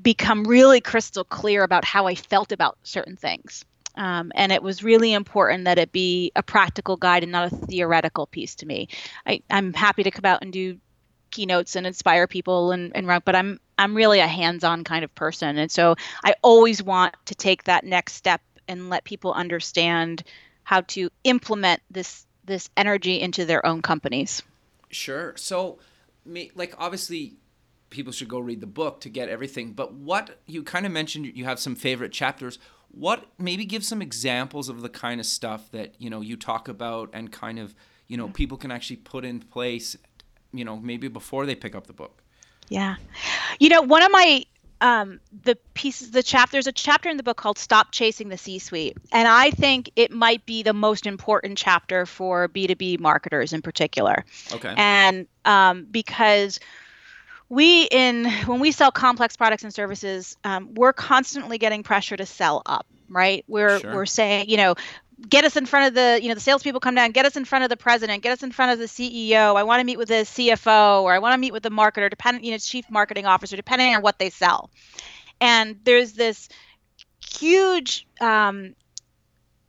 [0.00, 3.64] become really crystal clear about how i felt about certain things
[3.96, 7.56] um, and it was really important that it be a practical guide and not a
[7.56, 8.88] theoretical piece to me.
[9.26, 10.78] I, I'm happy to come out and do
[11.30, 15.14] keynotes and inspire people and, and run, but I'm I'm really a hands-on kind of
[15.14, 20.22] person, and so I always want to take that next step and let people understand
[20.62, 24.42] how to implement this this energy into their own companies.
[24.90, 25.34] Sure.
[25.36, 25.78] So,
[26.24, 27.34] me like obviously
[27.90, 31.26] people should go read the book to get everything but what you kind of mentioned
[31.26, 32.58] you have some favorite chapters
[32.96, 36.68] what maybe give some examples of the kind of stuff that you know you talk
[36.68, 37.74] about and kind of
[38.06, 39.96] you know people can actually put in place
[40.52, 42.22] you know maybe before they pick up the book.
[42.68, 42.96] Yeah.
[43.58, 44.44] You know one of my
[44.80, 48.36] um, the pieces the chapter there's a chapter in the book called stop chasing the
[48.36, 53.52] c suite and i think it might be the most important chapter for b2b marketers
[53.52, 54.24] in particular.
[54.52, 54.74] Okay.
[54.76, 56.60] And um, because
[57.48, 62.26] we in when we sell complex products and services um, we're constantly getting pressure to
[62.26, 63.44] sell up right?
[63.46, 63.94] We're sure.
[63.94, 64.74] we're saying you know
[65.28, 67.44] get us in front of the you know the salespeople come down get us in
[67.44, 69.96] front of the president get us in front of the ceo i want to meet
[69.96, 72.90] with the cfo or i want to meet with the marketer depending you know chief
[72.90, 74.70] marketing officer depending on what they sell.
[75.40, 76.48] And there's this
[77.24, 78.74] huge um,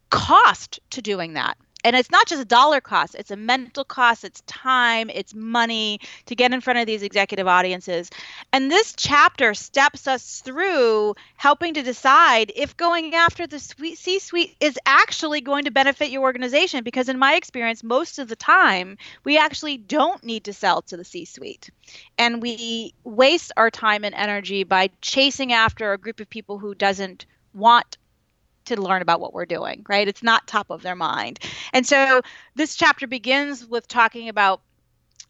[0.10, 4.24] cost to doing that And it's not just a dollar cost it's a mental cost,
[4.24, 8.10] it's time, it's money to get in front of these executive audiences.
[8.52, 14.56] And this chapter steps us through helping to decide if going after the C suite
[14.60, 16.84] is actually going to benefit your organization.
[16.84, 20.98] Because in my experience, most of the time, we actually don't need to sell to
[20.98, 21.70] the C suite.
[22.18, 26.74] And we waste our time and energy by chasing after a group of people who
[26.74, 27.98] doesn't want
[28.66, 30.08] to learn about what we're doing, right?
[30.08, 31.40] It's not top of their mind.
[31.74, 32.22] And so
[32.56, 34.62] this chapter begins with talking about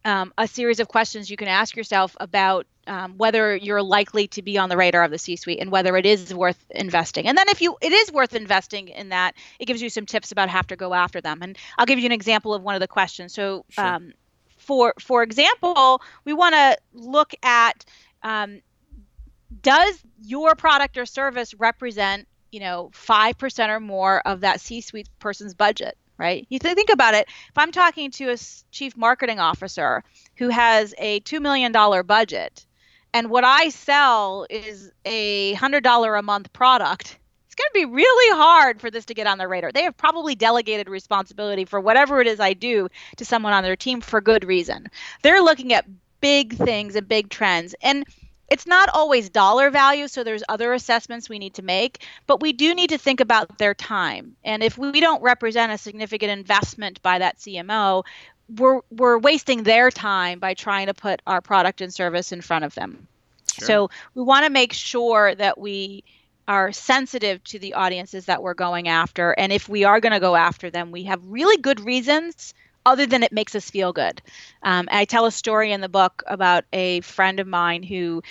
[0.03, 4.43] um, a series of questions you can ask yourself about um, whether you're likely to
[4.43, 7.27] be on the radar of the C-suite and whether it is worth investing.
[7.27, 10.31] And then if you it is worth investing in that, it gives you some tips
[10.31, 11.39] about how to go after them.
[11.41, 13.33] And I'll give you an example of one of the questions.
[13.33, 13.85] So sure.
[13.85, 14.13] um,
[14.57, 17.83] for for example, we want to look at
[18.21, 18.61] um,
[19.61, 25.09] does your product or service represent you know, 5% or more of that C suite
[25.19, 26.47] person's budget, right?
[26.49, 27.27] You think about it.
[27.27, 28.37] If I'm talking to a
[28.71, 30.05] chief marketing officer
[30.37, 31.73] who has a $2 million
[32.05, 32.65] budget,
[33.13, 38.37] and what I sell is a $100 a month product, it's going to be really
[38.37, 39.73] hard for this to get on their radar.
[39.73, 42.87] They have probably delegated responsibility for whatever it is I do
[43.17, 44.87] to someone on their team for good reason.
[45.23, 45.85] They're looking at
[46.21, 47.75] big things and big trends.
[47.81, 48.05] And
[48.49, 52.53] it's not always dollar value so there's other assessments we need to make but we
[52.53, 57.01] do need to think about their time and if we don't represent a significant investment
[57.01, 58.03] by that cmo
[58.57, 62.65] we're we're wasting their time by trying to put our product and service in front
[62.65, 63.07] of them
[63.53, 63.67] sure.
[63.67, 66.03] so we want to make sure that we
[66.47, 70.19] are sensitive to the audiences that we're going after and if we are going to
[70.19, 72.53] go after them we have really good reasons
[72.85, 74.21] other than it makes us feel good.
[74.63, 78.21] Um, I tell a story in the book about a friend of mine who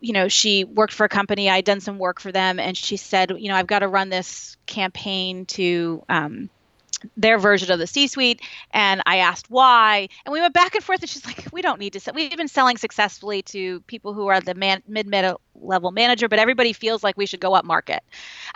[0.00, 2.96] you know she worked for a company i'd done some work for them and she
[2.96, 6.50] said you know i've got to run this campaign to um,
[7.16, 11.00] their version of the C-suite, and I asked why, and we went back and forth.
[11.00, 12.14] And she's like, "We don't need to sell.
[12.14, 16.38] We've been selling successfully to people who are the man, mid mid level manager, but
[16.38, 18.02] everybody feels like we should go up market."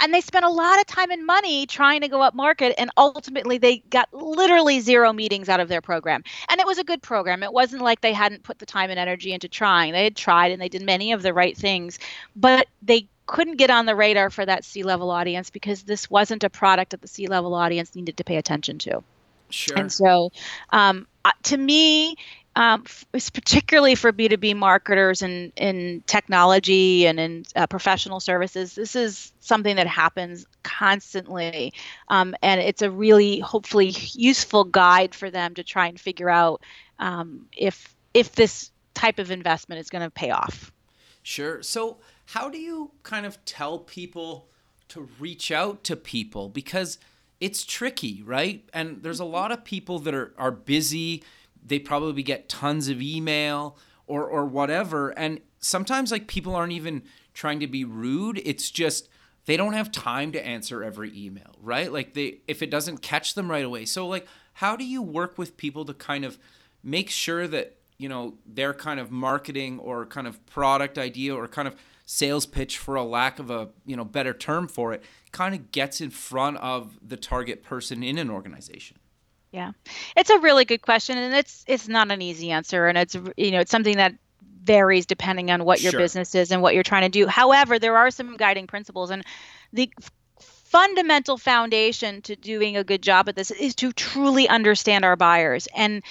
[0.01, 2.91] And they spent a lot of time and money trying to go up market, and
[2.97, 6.23] ultimately they got literally zero meetings out of their program.
[6.51, 7.43] And it was a good program.
[7.43, 9.93] It wasn't like they hadn't put the time and energy into trying.
[9.93, 11.99] They had tried and they did many of the right things,
[12.35, 16.45] but they couldn't get on the radar for that C level audience because this wasn't
[16.45, 19.03] a product that the C level audience needed to pay attention to.
[19.51, 19.79] Sure.
[19.79, 20.31] And so,
[20.71, 22.17] um, uh, to me,
[22.57, 28.97] um, f- particularly for B2B marketers in, in technology and in uh, professional services, this
[28.97, 31.75] is something that happens constantly.
[32.09, 36.63] Um, and it's a really, hopefully, useful guide for them to try and figure out
[36.99, 40.73] um, if, if this type of investment is going to pay off.
[41.23, 41.63] Sure.
[41.63, 44.49] So, how do you kind of tell people
[44.89, 46.49] to reach out to people?
[46.49, 46.99] Because
[47.41, 48.69] it's tricky, right?
[48.73, 49.33] And there's a mm-hmm.
[49.33, 51.23] lot of people that are, are busy.
[51.65, 55.11] They probably get tons of email or, or whatever.
[55.11, 57.03] And sometimes, like, people aren't even
[57.35, 58.41] trying to be rude.
[58.45, 59.09] It's just
[59.45, 61.93] they don't have time to answer every email, right?
[61.93, 63.85] Like, they, if it doesn't catch them right away.
[63.85, 66.39] So, like, how do you work with people to kind of
[66.83, 71.47] make sure that, you know, their kind of marketing or kind of product idea or
[71.47, 71.77] kind of
[72.07, 75.73] sales pitch for a lack of a you know better term for it kind of
[75.73, 78.97] gets in front of the target person in an organization.
[79.53, 79.73] Yeah.
[80.17, 83.51] It's a really good question and it's it's not an easy answer and it's you
[83.51, 84.15] know it's something that
[84.63, 86.01] varies depending on what your sure.
[86.01, 87.27] business is and what you're trying to do.
[87.27, 89.25] However there are some guiding principles and
[89.73, 89.93] the
[90.41, 95.67] fundamental foundation to doing a good job at this is to truly understand our buyers.
[95.75, 96.03] And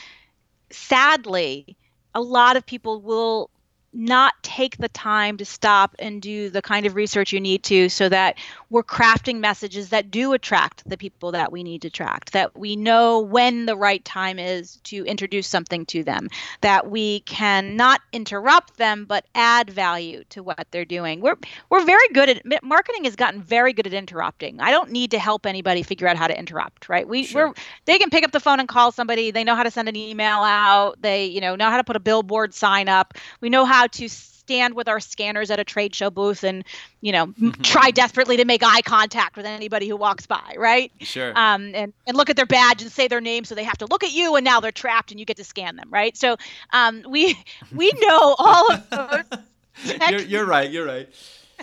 [0.72, 1.78] sadly
[2.14, 3.50] a lot of people will
[3.96, 7.90] not take the time to stop and do the kind of research you need to
[7.90, 8.38] so that
[8.70, 12.76] we're crafting messages that do attract the people that we need to attract that we
[12.76, 16.28] know when the right time is to introduce something to them
[16.62, 21.22] that we can not interrupt them but add value to what they're doing.
[21.22, 21.38] We're
[21.70, 24.60] we're very good at marketing has gotten very good at interrupting.
[24.60, 27.08] I don't need to help anybody figure out how to interrupt right?
[27.08, 27.48] We sure.
[27.48, 27.54] we're
[27.86, 29.32] they can pick up the phone and call somebody.
[29.32, 31.02] They know how to send an email out.
[31.02, 33.14] They you know know how to put a billboard sign up.
[33.42, 36.64] We know how to stand with our scanners at a trade show booth and
[37.02, 40.92] you know try desperately to make eye contact with anybody who walks by right?
[41.00, 41.32] Sure.
[41.36, 43.88] Um, and, and look at their badge and say their name so they have to
[43.88, 46.16] look at you and now they're trapped and you get to scan them right?
[46.16, 46.38] So
[46.74, 47.38] um, we
[47.76, 49.40] we know all of those
[50.10, 51.10] you're, you're right you're right.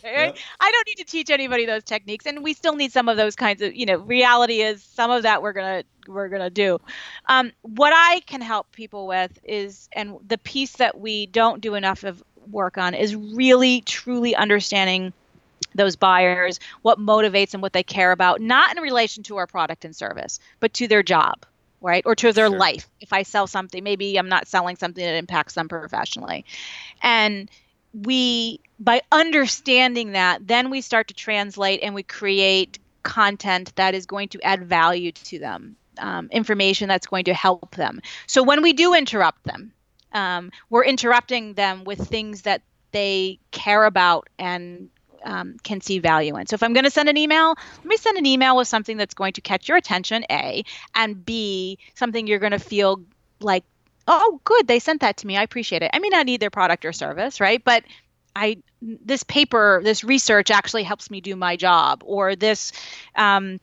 [0.05, 0.37] Yep.
[0.59, 3.37] I don't need to teach anybody those techniques, and we still need some of those
[3.37, 6.81] kinds of, you know, reality is some of that we're gonna we're gonna do.
[7.27, 11.75] Um, what I can help people with is, and the piece that we don't do
[11.75, 15.13] enough of work on is really truly understanding
[15.75, 19.85] those buyers, what motivates them, what they care about, not in relation to our product
[19.85, 21.47] and service, but to their job,
[21.81, 22.03] right?
[22.05, 22.59] Or to their sure.
[22.59, 22.89] life.
[23.01, 26.45] If I sell something, maybe I'm not selling something that impacts them professionally.
[27.03, 27.51] And
[27.95, 34.07] we, by understanding that, then we start to translate and we create content that is
[34.07, 38.01] going to add value to them, um, information that's going to help them.
[38.27, 39.73] So when we do interrupt them,
[40.13, 42.63] um, we're interrupting them with things that
[42.93, 44.91] they care about and
[45.25, 46.47] um, can see value in.
[46.47, 48.97] So if I'm going to send an email, let me send an email with something
[48.97, 50.65] that's going to catch your attention, A,
[50.95, 53.03] and B, something you're going to feel
[53.41, 53.65] like,
[54.09, 55.37] oh, good, they sent that to me.
[55.37, 55.91] I appreciate it.
[55.95, 57.63] I may not need their product or service, right?
[57.65, 57.85] But
[58.35, 62.73] I this paper, this research actually helps me do my job, or this.
[63.15, 63.61] Um,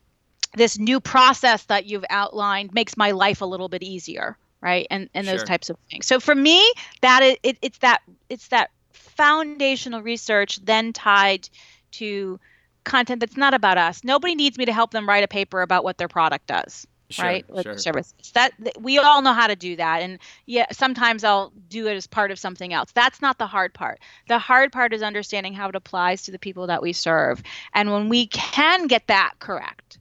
[0.56, 4.86] this new process that you've outlined makes my life a little bit easier right?
[4.90, 6.06] And and those types of things.
[6.06, 11.48] So for me that is it, it's that it's that foundational research then tied
[11.92, 12.38] to
[12.84, 14.04] content that's not about us.
[14.04, 16.86] Nobody needs me to help them write a paper about what their product does.
[17.10, 17.50] Sure, right?
[17.50, 17.76] With sure.
[17.76, 18.30] services.
[18.34, 20.02] That we all know how to do that.
[20.02, 22.92] And yeah sometimes i'll do it as part of something else.
[22.92, 24.00] That's not the hard part.
[24.28, 27.42] The hard part is understanding how it applies to the people that we serve.
[27.74, 29.99] And when we can get that correct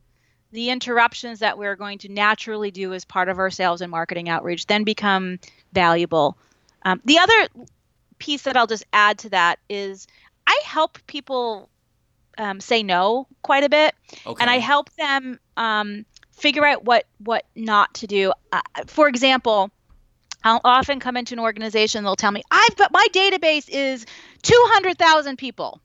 [0.52, 4.30] the interruptions that we're going to naturally do as part of our sales and marketing
[4.30, 5.40] outreach then become
[5.74, 6.38] valuable
[6.84, 7.48] um, the other
[8.20, 10.08] piece that I'll just add to that is
[10.46, 11.70] I help people
[12.38, 13.96] um, say no quite a bit,
[14.26, 14.42] okay.
[14.42, 18.34] and I help them um, figure out what what not to do.
[18.52, 19.72] Uh, for example,
[20.44, 22.04] I'll often come into an organization.
[22.04, 24.06] They'll tell me, "I've got my database is
[24.42, 25.82] two hundred thousand people."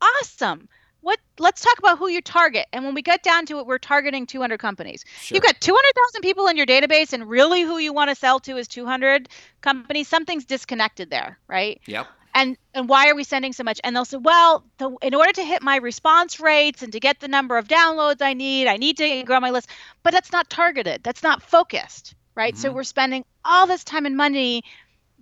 [0.00, 0.68] Awesome
[1.00, 2.66] what let's talk about who you target.
[2.72, 5.04] And when we get down to it we're targeting 200 companies.
[5.20, 5.36] Sure.
[5.36, 8.56] you've got 200000 people in your database and really who you want to sell to
[8.56, 9.28] is 200
[9.60, 10.08] companies.
[10.08, 11.80] Something's disconnected there right?
[11.86, 12.06] Yep.
[12.34, 13.80] And and why are we sending so much?
[13.82, 17.20] And they'll say well the, in order to hit my response rates and to get
[17.20, 19.68] the number of downloads i need i need to grow my list.
[20.02, 21.02] But that's not targeted.
[21.02, 22.54] That's not focused right?
[22.54, 22.62] Mm-hmm.
[22.62, 24.62] so we're spending all this time and money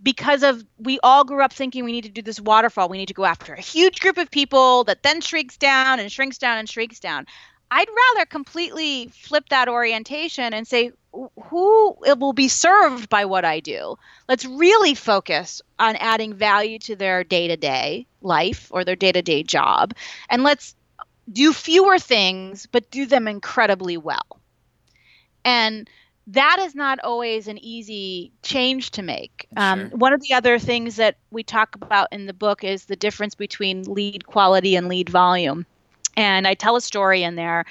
[0.02, 2.88] because of we all grew up thinking we need to do this waterfall.
[2.88, 6.10] We need to go after a huge group of people that then shrinks down and
[6.10, 7.26] shrinks down and shrinks down.
[7.70, 13.44] I'd rather completely flip that orientation and say who it will be served by what
[13.44, 13.96] i do.
[14.28, 19.94] Let's really focus on adding value to their day-to-day life or their day-to-day job.
[20.28, 20.76] And let's
[21.32, 24.40] do fewer things but do them incredibly well.
[25.44, 25.88] And
[26.28, 29.46] that is not always an easy change to make.
[29.56, 32.96] Um, One of the other things that we talk about in the book is the
[32.96, 35.66] difference between lead quality and lead volume.
[36.16, 37.64] And I tell a story in there.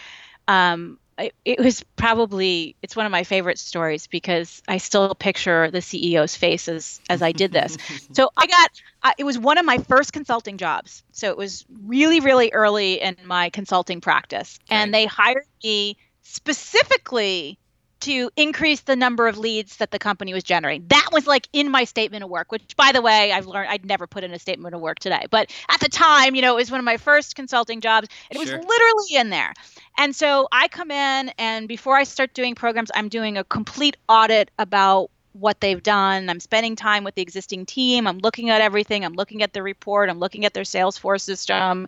[0.48, 5.72] Um, it, it, was probably it's one of my favorite stories because I still picture
[5.72, 7.78] the CEO's face as, as I did this.
[8.12, 8.72] so I got
[9.04, 11.04] uh, it was one of my first consulting jobs.
[11.14, 14.76] So it was really really early in my consulting practice, okay.
[14.76, 17.58] and they hired me specifically
[18.06, 20.86] to increase the number of leads that the company was generating.
[20.90, 23.84] That was like in my statement of work, which by the way, I've learned I'd
[23.84, 25.26] never put in a statement of work today.
[25.32, 28.08] But at the time, you know, it was one of my first consulting jobs.
[28.30, 28.44] It sure.
[28.44, 29.54] was literally in there.
[29.98, 33.98] And so I come in and before I start doing programs, I'm doing a complete
[34.08, 36.30] audit about what they've done.
[36.30, 38.06] I'm spending time with the existing team.
[38.06, 39.04] I'm looking at everything.
[39.04, 40.12] I'm looking at the report.
[40.12, 41.88] I'm looking at their Salesforce system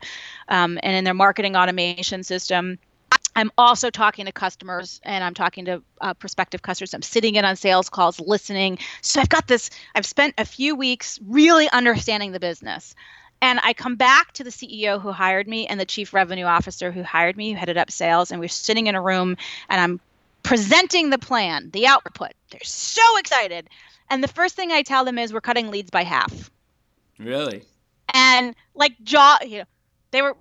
[0.49, 2.79] um, and in their marketing automation system.
[3.37, 6.95] I'm also talking to customers and I'm talking to uh, prospective customers.
[6.95, 8.79] I'm sitting in on sales calls, listening.
[9.01, 12.95] So I've got this, I've spent a few weeks really understanding the business.
[13.39, 16.91] And I come back to the CEO who hired me and the chief revenue officer
[16.91, 18.31] who hired me, who headed up sales.
[18.31, 19.37] And we're sitting in a room
[19.69, 19.99] and I'm
[20.41, 22.31] presenting the plan, the output.
[22.49, 23.69] They're so excited.
[24.09, 26.49] And the first thing I tell them is we're cutting leads by half.
[27.19, 27.61] Really?
[28.15, 29.65] And like jaw, you know,
[30.09, 30.35] they were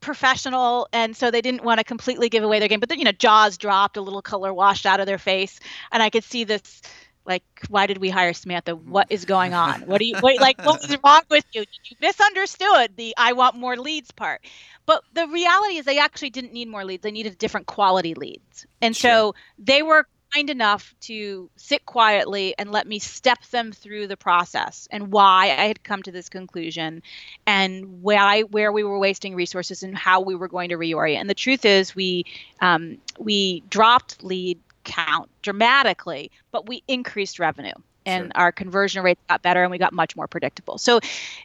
[0.00, 3.04] professional and so they didn't want to completely give away their game but the, you
[3.04, 5.60] know jaws dropped a little color washed out of their face
[5.92, 6.82] and i could see this
[7.26, 8.74] like why did we hire samantha?
[8.74, 9.82] What is going on?
[9.82, 11.60] What do you what, like what was wrong with you?
[11.84, 14.40] You misunderstood the i want more leads part?
[14.86, 18.66] But the reality is they actually didn't need more leads they needed different quality leads.
[18.80, 19.10] And sure.
[19.10, 24.16] so they were kind enough to sit quietly and let me step them through the
[24.16, 27.02] process and why I had come to this conclusion
[27.46, 31.20] and why where we were wasting resources and how we were going to reorient.
[31.20, 32.24] And the truth is, we
[32.60, 37.72] um, we dropped lead count dramatically, but we increased revenue
[38.06, 38.32] and sure.
[38.34, 40.78] our conversion rates got better and we got much more predictable.
[40.78, 41.00] So,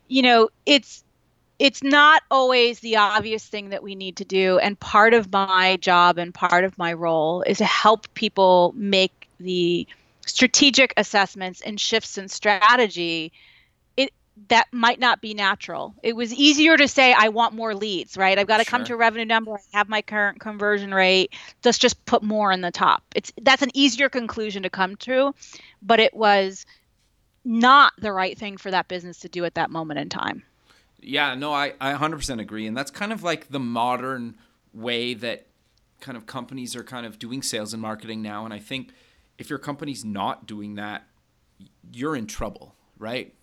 [0.08, 1.05] you know, it's
[1.60, 4.60] it's not always the obvious thing that we need to do.
[4.60, 9.30] And part of my job and part of my role is to help people make
[9.40, 9.88] the
[10.26, 13.32] strategic assessments and shifts in strategy.
[13.96, 14.12] It
[14.50, 15.96] that might not be natural.
[16.04, 18.38] It was easier to say I want more leads, right?
[18.38, 18.72] I've got to Sure.
[18.72, 21.34] come to a revenue number, I have my current conversion rate.
[21.64, 23.04] Let's just put more in the top.
[23.16, 25.34] It's that's an easier conclusion to come to,
[25.82, 26.66] but it was
[27.46, 30.44] not the right thing for that business to do at that moment in time.
[31.06, 32.66] Yeah, no, I, I 100% agree.
[32.68, 34.36] And that's kind of like the modern
[34.74, 35.46] way that
[36.02, 38.44] kind of companies are kind of doing sales and marketing now.
[38.46, 38.92] And I think
[39.38, 41.08] if your company's not doing that,
[41.92, 43.34] you're in trouble, right?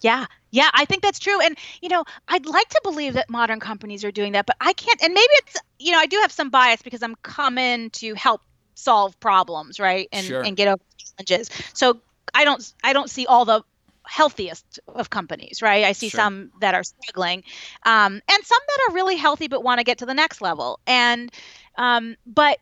[0.00, 1.40] Yeah, yeah, I think that's true.
[1.40, 4.72] And, you know, I'd like to believe that modern companies are doing that, but I
[4.72, 5.00] can't.
[5.02, 8.42] And maybe it's, you know, I do have some bias because I'm coming to help
[8.74, 10.08] solve problems, right?
[10.12, 10.42] And, Sure.
[10.42, 11.50] and get over challenges.
[11.74, 12.00] So
[12.34, 13.62] I don't, I don't see all the
[14.06, 15.84] healthiest of companies, right?
[15.84, 16.20] I see Sure.
[16.22, 17.42] some that are struggling,
[17.84, 20.80] um, and some that are really healthy but want to get to the next level.
[20.86, 21.30] And,
[21.76, 22.58] um, but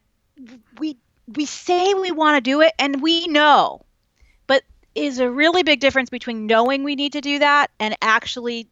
[0.79, 3.83] we, we say we want to do it and we know
[4.47, 4.63] but
[4.95, 8.69] is a really big difference between knowing we need to do that and actually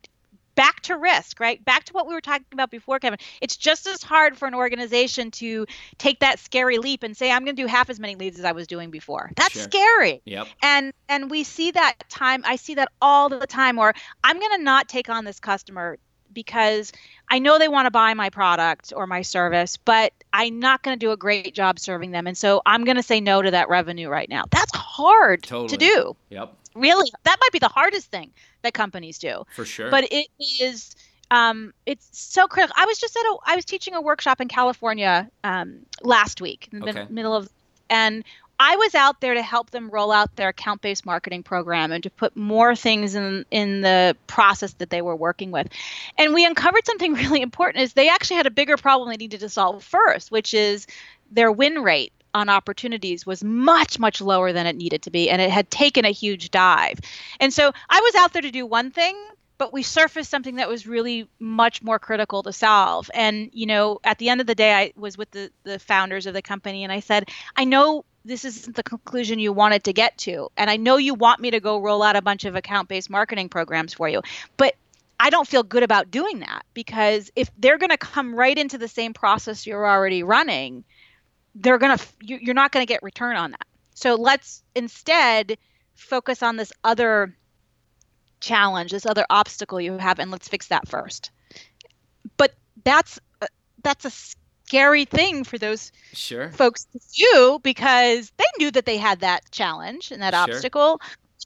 [0.59, 1.65] back to risk, right?
[1.65, 3.21] Back to what we were talking about before, Kevin.
[3.41, 5.67] It's just as hard for an organization to
[5.99, 8.45] take that scary leap and say, I'm going to do half as many leads as
[8.45, 9.31] I was doing before.
[9.37, 9.63] That's Sure.
[9.63, 10.21] scary.
[10.25, 10.49] Yep.
[10.61, 12.43] And and we see that time.
[12.45, 13.79] I see that all the time.
[13.79, 13.95] Or
[14.25, 15.97] I'm going to not take on this customer
[16.33, 16.93] because
[17.31, 20.99] I know they want to buy my product or my service, but I'm not going
[20.99, 22.27] to do a great job serving them.
[22.27, 24.45] And so I'm going to say no to that revenue right now.
[24.51, 25.69] That's hard Totally.
[25.69, 26.55] to do Yep.
[26.79, 28.31] Really that might be the hardest thing
[28.63, 29.91] that companies do For sure.
[29.91, 30.27] but it
[30.61, 30.95] is
[31.31, 34.49] um, it's so critical i was just at a i was teaching a workshop in
[34.49, 37.07] california um, last week in the Okay.
[37.11, 37.49] middle of
[37.91, 38.25] and
[38.61, 42.11] i was out there to help them roll out their account-based marketing program and to
[42.11, 45.69] put more things in in the process that they were working with
[46.17, 49.41] and we uncovered something really important is they actually had a bigger problem they needed
[49.41, 50.87] to solve first which is
[51.31, 55.41] their win rate on opportunities was much much lower than it needed to be and
[55.41, 56.99] it had taken a huge dive.
[57.41, 59.17] And so i was out there to do one thing
[59.59, 63.11] but we surfaced something that was really much more critical to solve.
[63.13, 66.27] And you know at the end of the day i was with the the founders
[66.27, 69.93] of the company and i said i know this isn't the conclusion you wanted to
[69.93, 72.57] get to and i know you want me to go roll out a bunch of
[72.57, 74.23] account based marketing programs for you
[74.57, 74.75] but
[75.21, 78.79] I don't feel good about doing that because if they're going to come right into
[78.79, 80.85] the same process you're already running,
[81.59, 83.67] they're going to you're not going to get return on that.
[83.95, 85.59] So let's instead
[85.95, 87.37] focus on this other
[88.41, 91.31] challenge, this other obstacle you have and let's fix that first.
[92.37, 92.55] But
[92.85, 93.47] that's uh,
[93.83, 96.51] that's a scary thing for those sure.
[96.53, 100.43] folks to do because they knew that they had that challenge and that Sure.
[100.57, 101.01] obstacle.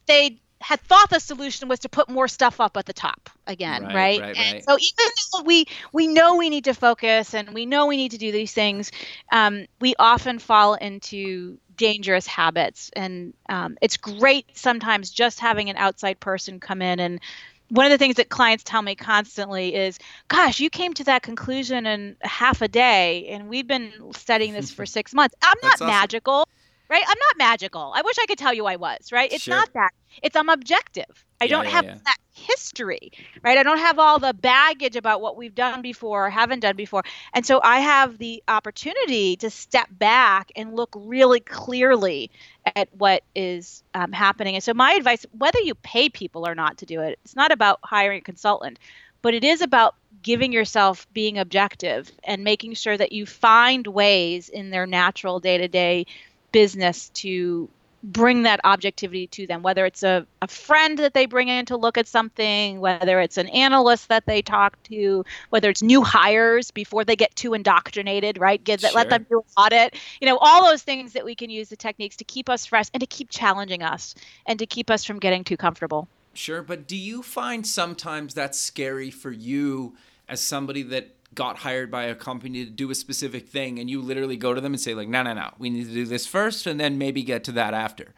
[0.07, 3.83] They had thought the solution was to put more stuff up at the top again,
[3.83, 4.21] Right, right?
[4.21, 4.65] right, and right.
[4.65, 8.13] so even though we we know we need to focus and we know we need
[8.13, 8.91] to do these things,
[9.33, 15.77] um, we often fall into dangerous habits, and um, it's great sometimes just having an
[15.77, 17.21] outside person come in and
[17.69, 19.99] one of the things that clients tell me constantly is,
[20.29, 24.71] gosh, you came to that conclusion in half a day, and we've been studying this
[24.71, 25.35] for six months.
[25.43, 25.87] I'm not awesome.
[25.87, 26.47] magical,
[26.93, 27.05] right?
[27.09, 27.93] I'm not magical.
[27.97, 29.33] I wish I could tell you I was, right?
[29.33, 29.55] It's Sure.
[29.55, 29.93] not that.
[30.23, 31.25] It's I'm objective.
[31.41, 31.99] I Yeah, don't yeah, have yeah.
[32.05, 33.13] that history,
[33.43, 33.59] right?
[33.59, 37.03] I don't have all the baggage about what we've done before or haven't done before.
[37.35, 42.31] And so I have the opportunity to step back and look really clearly
[42.77, 44.55] at what is um, happening.
[44.55, 47.53] And so, my advice whether you pay people or not to do it, it's not
[47.53, 48.79] about hiring a consultant,
[49.23, 54.49] but it is about giving yourself being objective and making sure that you find ways
[54.49, 56.07] in their natural day to day
[56.53, 57.69] business to
[58.03, 61.77] bring that objectivity to them, whether it's a, a friend that they bring in to
[61.77, 66.71] look at something, whether it's an analyst that they talk to, whether it's new hires
[66.73, 68.63] before they get too indoctrinated, right?
[68.63, 69.95] Get that, let them do an audit.
[70.21, 72.87] You know, all those things that we can use the techniques to keep us fresh
[72.93, 74.15] and to keep challenging us
[74.47, 76.09] and to keep us from getting too comfortable.
[76.35, 79.95] Sure, but do you find sometimes that's scary for you
[80.29, 84.01] as somebody that got hired by a company to do a specific thing and you
[84.03, 85.51] literally go to them and say like, "No, no, no.
[85.59, 88.15] We need to do this first and then maybe get to that after."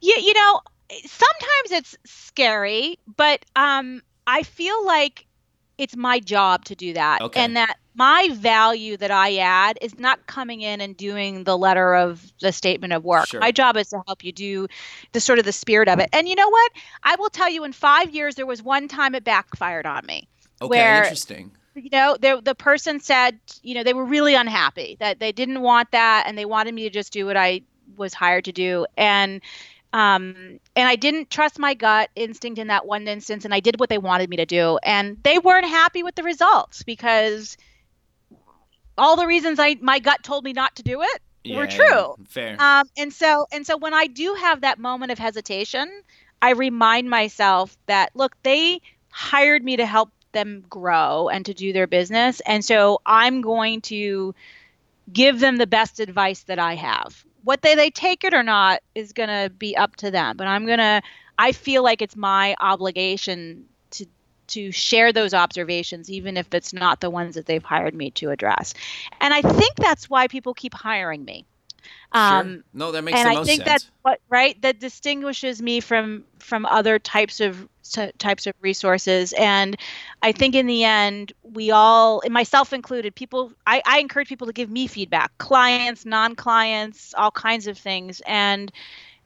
[0.00, 5.26] Yeah, you know, sometimes it's scary, but um, I feel like
[5.78, 7.40] it's my job to do that, Okay.
[7.40, 11.94] and that my value that I add is not coming in and doing the letter
[11.94, 13.28] of the statement of work.
[13.28, 13.40] Sure.
[13.40, 14.66] My job is to help you do
[15.12, 16.08] the sort of the spirit of it.
[16.12, 16.72] And you know what?
[17.04, 20.28] I will tell you, in five years, there was one time it backfired on me
[20.60, 21.52] Okay, Where- interesting.
[21.74, 25.60] You know the the person said you know they were really unhappy that they didn't
[25.62, 27.62] want that and they wanted me to just do what I
[27.96, 28.86] was hired to do.
[28.96, 29.40] And
[29.92, 33.78] um and I didn't trust my gut instinct in that one instance and I did
[33.80, 34.78] what they wanted me to do.
[34.82, 37.56] And they weren't happy with the results because
[38.98, 41.66] all the reasons I my gut told me not to do it Yeah, were yeah,
[41.66, 42.16] true.
[42.28, 42.58] Fair.
[42.58, 45.88] um, and so and so when I do have that moment of hesitation,
[46.40, 51.72] I remind myself that look, they hired me to help them grow and to do
[51.72, 52.40] their business.
[52.40, 54.34] And so I'm going to
[55.12, 57.24] give them the best advice that I have.
[57.44, 60.36] What they, they take it or not is going to be up to them.
[60.36, 61.02] But I'm going to,
[61.38, 64.06] I feel like it's my obligation to
[64.48, 68.30] to share those observations, even if it's not the ones that they've hired me to
[68.30, 68.74] address.
[69.20, 71.46] And I think that's why people keep hiring me.
[72.12, 72.62] Um, sure.
[72.74, 73.64] No, that makes and I think sense.
[73.64, 77.68] that's what right that distinguishes me from from other types of
[78.18, 79.32] types of resources.
[79.34, 79.76] And
[80.22, 83.52] I think in the end, we all, myself included, people.
[83.66, 88.22] I, I encourage people to give me feedback, clients, non-clients, all kinds of things.
[88.26, 88.72] And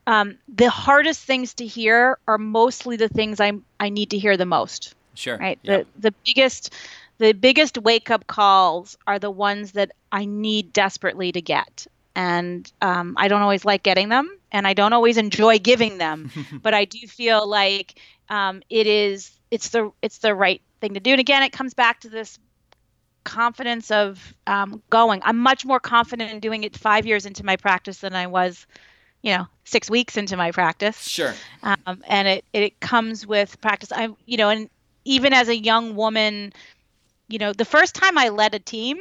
[0.06, 4.36] um, the hardest things to hear are mostly the things I I need to hear
[4.36, 4.94] the most.
[5.14, 5.36] Sure.
[5.36, 5.58] Right.
[5.62, 5.86] Yep.
[5.94, 6.74] The the biggest
[7.18, 11.86] the biggest wake up calls are the ones that I need desperately to get
[12.16, 16.30] and um, I don't always like getting them, and I don't always enjoy giving them.
[16.62, 18.00] but I do feel like
[18.30, 21.10] um, it is it's the it's the right thing to do.
[21.12, 22.38] And again, it comes back to this
[23.24, 25.20] confidence of um, going.
[25.24, 28.66] I'm much more confident in doing it five years into my practice than I was,
[29.20, 30.98] you know, six weeks into my practice.
[31.02, 31.34] Sure.
[31.62, 33.92] Um, and it it comes with practice.
[33.92, 34.70] I you know, and
[35.04, 36.54] even as a young woman,
[37.28, 38.98] you know, the first time I led a team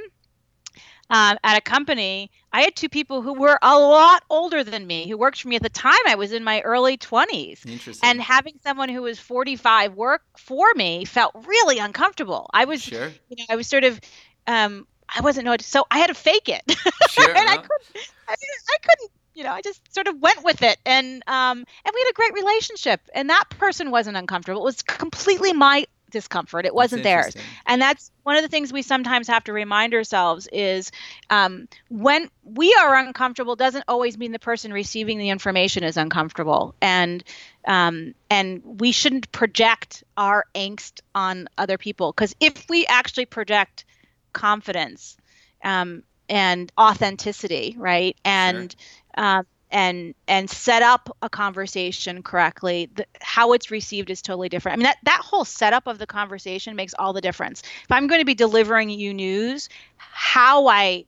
[1.09, 5.07] um, at a company, I had two people who were a lot older than me
[5.07, 5.99] who worked for me at the time.
[6.07, 7.65] I was in my early 20s.
[7.65, 8.09] Interesting.
[8.09, 12.49] And having someone who was 45 work for me felt really uncomfortable.
[12.53, 13.11] I was, sure.
[13.29, 13.99] you know, I was sort of,
[14.47, 16.63] um, I wasn't know, so I had to fake it.
[17.09, 17.29] Sure.
[17.29, 20.77] and I couldn't, I, I couldn't you know, I just sort of went with it,
[20.85, 23.01] and um, and we had a great relationship.
[23.13, 25.85] And that person wasn't uncomfortable; it was completely my
[26.15, 26.65] discomfort.
[26.65, 27.35] It wasn't theirs.
[27.65, 30.91] And that's one of the things we sometimes have to remind ourselves is
[31.29, 36.73] um, when we are uncomfortable doesn't always mean the person receiving the information is uncomfortable.
[36.81, 37.21] And
[37.67, 43.83] um, and we shouldn't project our angst on other people because if we actually project
[44.31, 45.17] confidence
[45.63, 48.73] um, and authenticity, right, and
[49.17, 49.25] sure.
[49.25, 49.45] um,
[49.75, 52.89] and and set up a conversation correctly.
[52.95, 54.73] The, how it's received is totally different.
[54.73, 57.61] I mean that that whole setup of the conversation makes all the difference.
[57.83, 59.67] If i'm going to be delivering you news
[59.97, 61.05] how i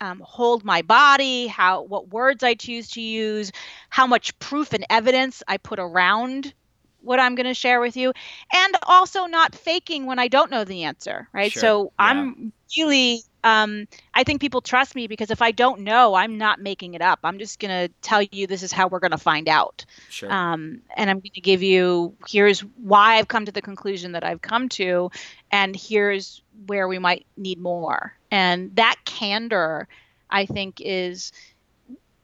[0.00, 3.52] um, hold my body how what words i choose to use
[3.90, 6.54] how much proof and evidence i put around
[7.02, 8.12] what i'm going to share with you
[8.52, 11.60] and also not faking when i don't know the answer right sure.
[11.60, 12.06] so yeah.
[12.06, 16.60] i'm really um, I think people trust me because if I don't know, I'm not
[16.60, 17.20] making it up.
[17.24, 19.84] I'm just going to tell you this is how we're going to find out.
[20.08, 20.30] Sure.
[20.30, 24.24] Um, and I'm going to give you here's why I've come to the conclusion that
[24.24, 25.10] I've come to,
[25.50, 28.14] and here's where we might need more.
[28.30, 29.88] And that candor,
[30.28, 31.32] I think, is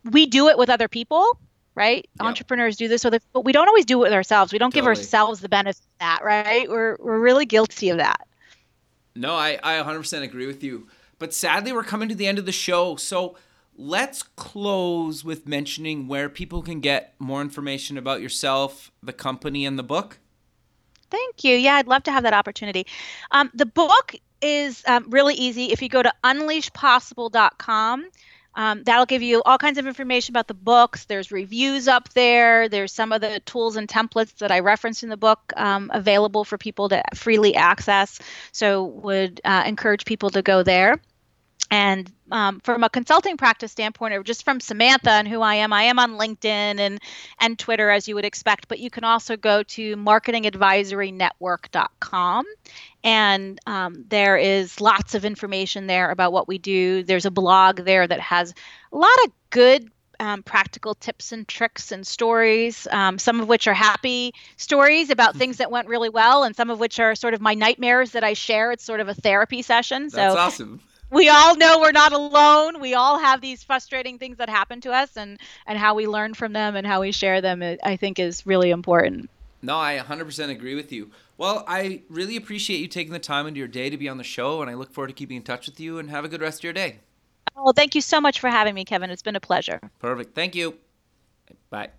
[0.05, 1.39] we do it with other people.
[1.77, 2.27] Right, Yep.
[2.27, 4.51] entrepreneurs do this with, but we don't always do it with ourselves.
[4.53, 6.24] We don't give ourselves the benefit of that.
[6.24, 8.27] Right, we're we're really guilty of that.
[9.14, 10.89] No, I, I 100% agree with you.
[11.18, 12.97] But sadly, we're coming to the end of the show.
[12.97, 13.37] So
[13.77, 19.79] let's close with mentioning where people can get more information about yourself, the company, and
[19.79, 20.18] the book.
[21.11, 21.57] Thank you.
[21.57, 22.87] Yeah, I'd love to have that opportunity.
[23.31, 25.66] Um, the book is um, really easy.
[25.72, 28.07] If you go to unleashpossible.com,
[28.57, 31.04] um, that'll give you all kinds of information about the books.
[31.04, 32.68] There's reviews up there.
[32.68, 36.44] There's some of the tools and templates that I referenced in the book um, available
[36.44, 38.18] for people to freely access.
[38.52, 41.00] So, would uh, encourage people to go there.
[41.71, 45.73] And um, from a consulting practice standpoint, or just from Samantha and who I am,
[45.73, 47.01] I am on LinkedIn and
[47.41, 48.69] and Twitter as you would expect.
[48.69, 52.45] But you can also go to marketingadvisorynetwork.com,
[53.03, 57.03] and um, there is lots of information there about what we do.
[57.03, 58.55] There's a blog there that has
[58.93, 59.91] a lot of good
[60.21, 65.31] um, practical tips and tricks and stories, um, some of which are happy stories about
[65.31, 65.39] Mm-hmm.
[65.39, 68.25] things that went really well, and some of which are sort of my nightmares that
[68.25, 68.73] I share.
[68.73, 70.05] It's sort of a therapy session.
[70.05, 70.81] That's so awesome.
[71.11, 72.80] We all know we're not alone.
[72.80, 76.34] We all have these frustrating things that happen to us, and and how we learn
[76.34, 79.30] from them and how we share them, I think, is really important.
[79.62, 81.11] No, I 100% agree with you.
[81.38, 84.24] Well, I really appreciate you taking the time into your day to be on the
[84.24, 86.40] show, and I look forward to keeping in touch with you and have a good
[86.40, 87.00] rest of your day.
[87.57, 89.11] Oh, thank you so much for having me, Kevin.
[89.11, 89.80] It's been a pleasure.
[89.98, 90.34] Perfect.
[90.34, 90.76] Thank you.
[91.70, 91.90] Bye.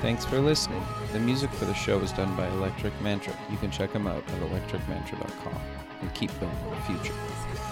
[0.00, 0.82] Thanks for listening.
[1.12, 3.36] The music for the show was done by Electric Mantra.
[3.50, 5.60] You can check them out at electricmantra.com
[6.00, 7.71] and keep building the future.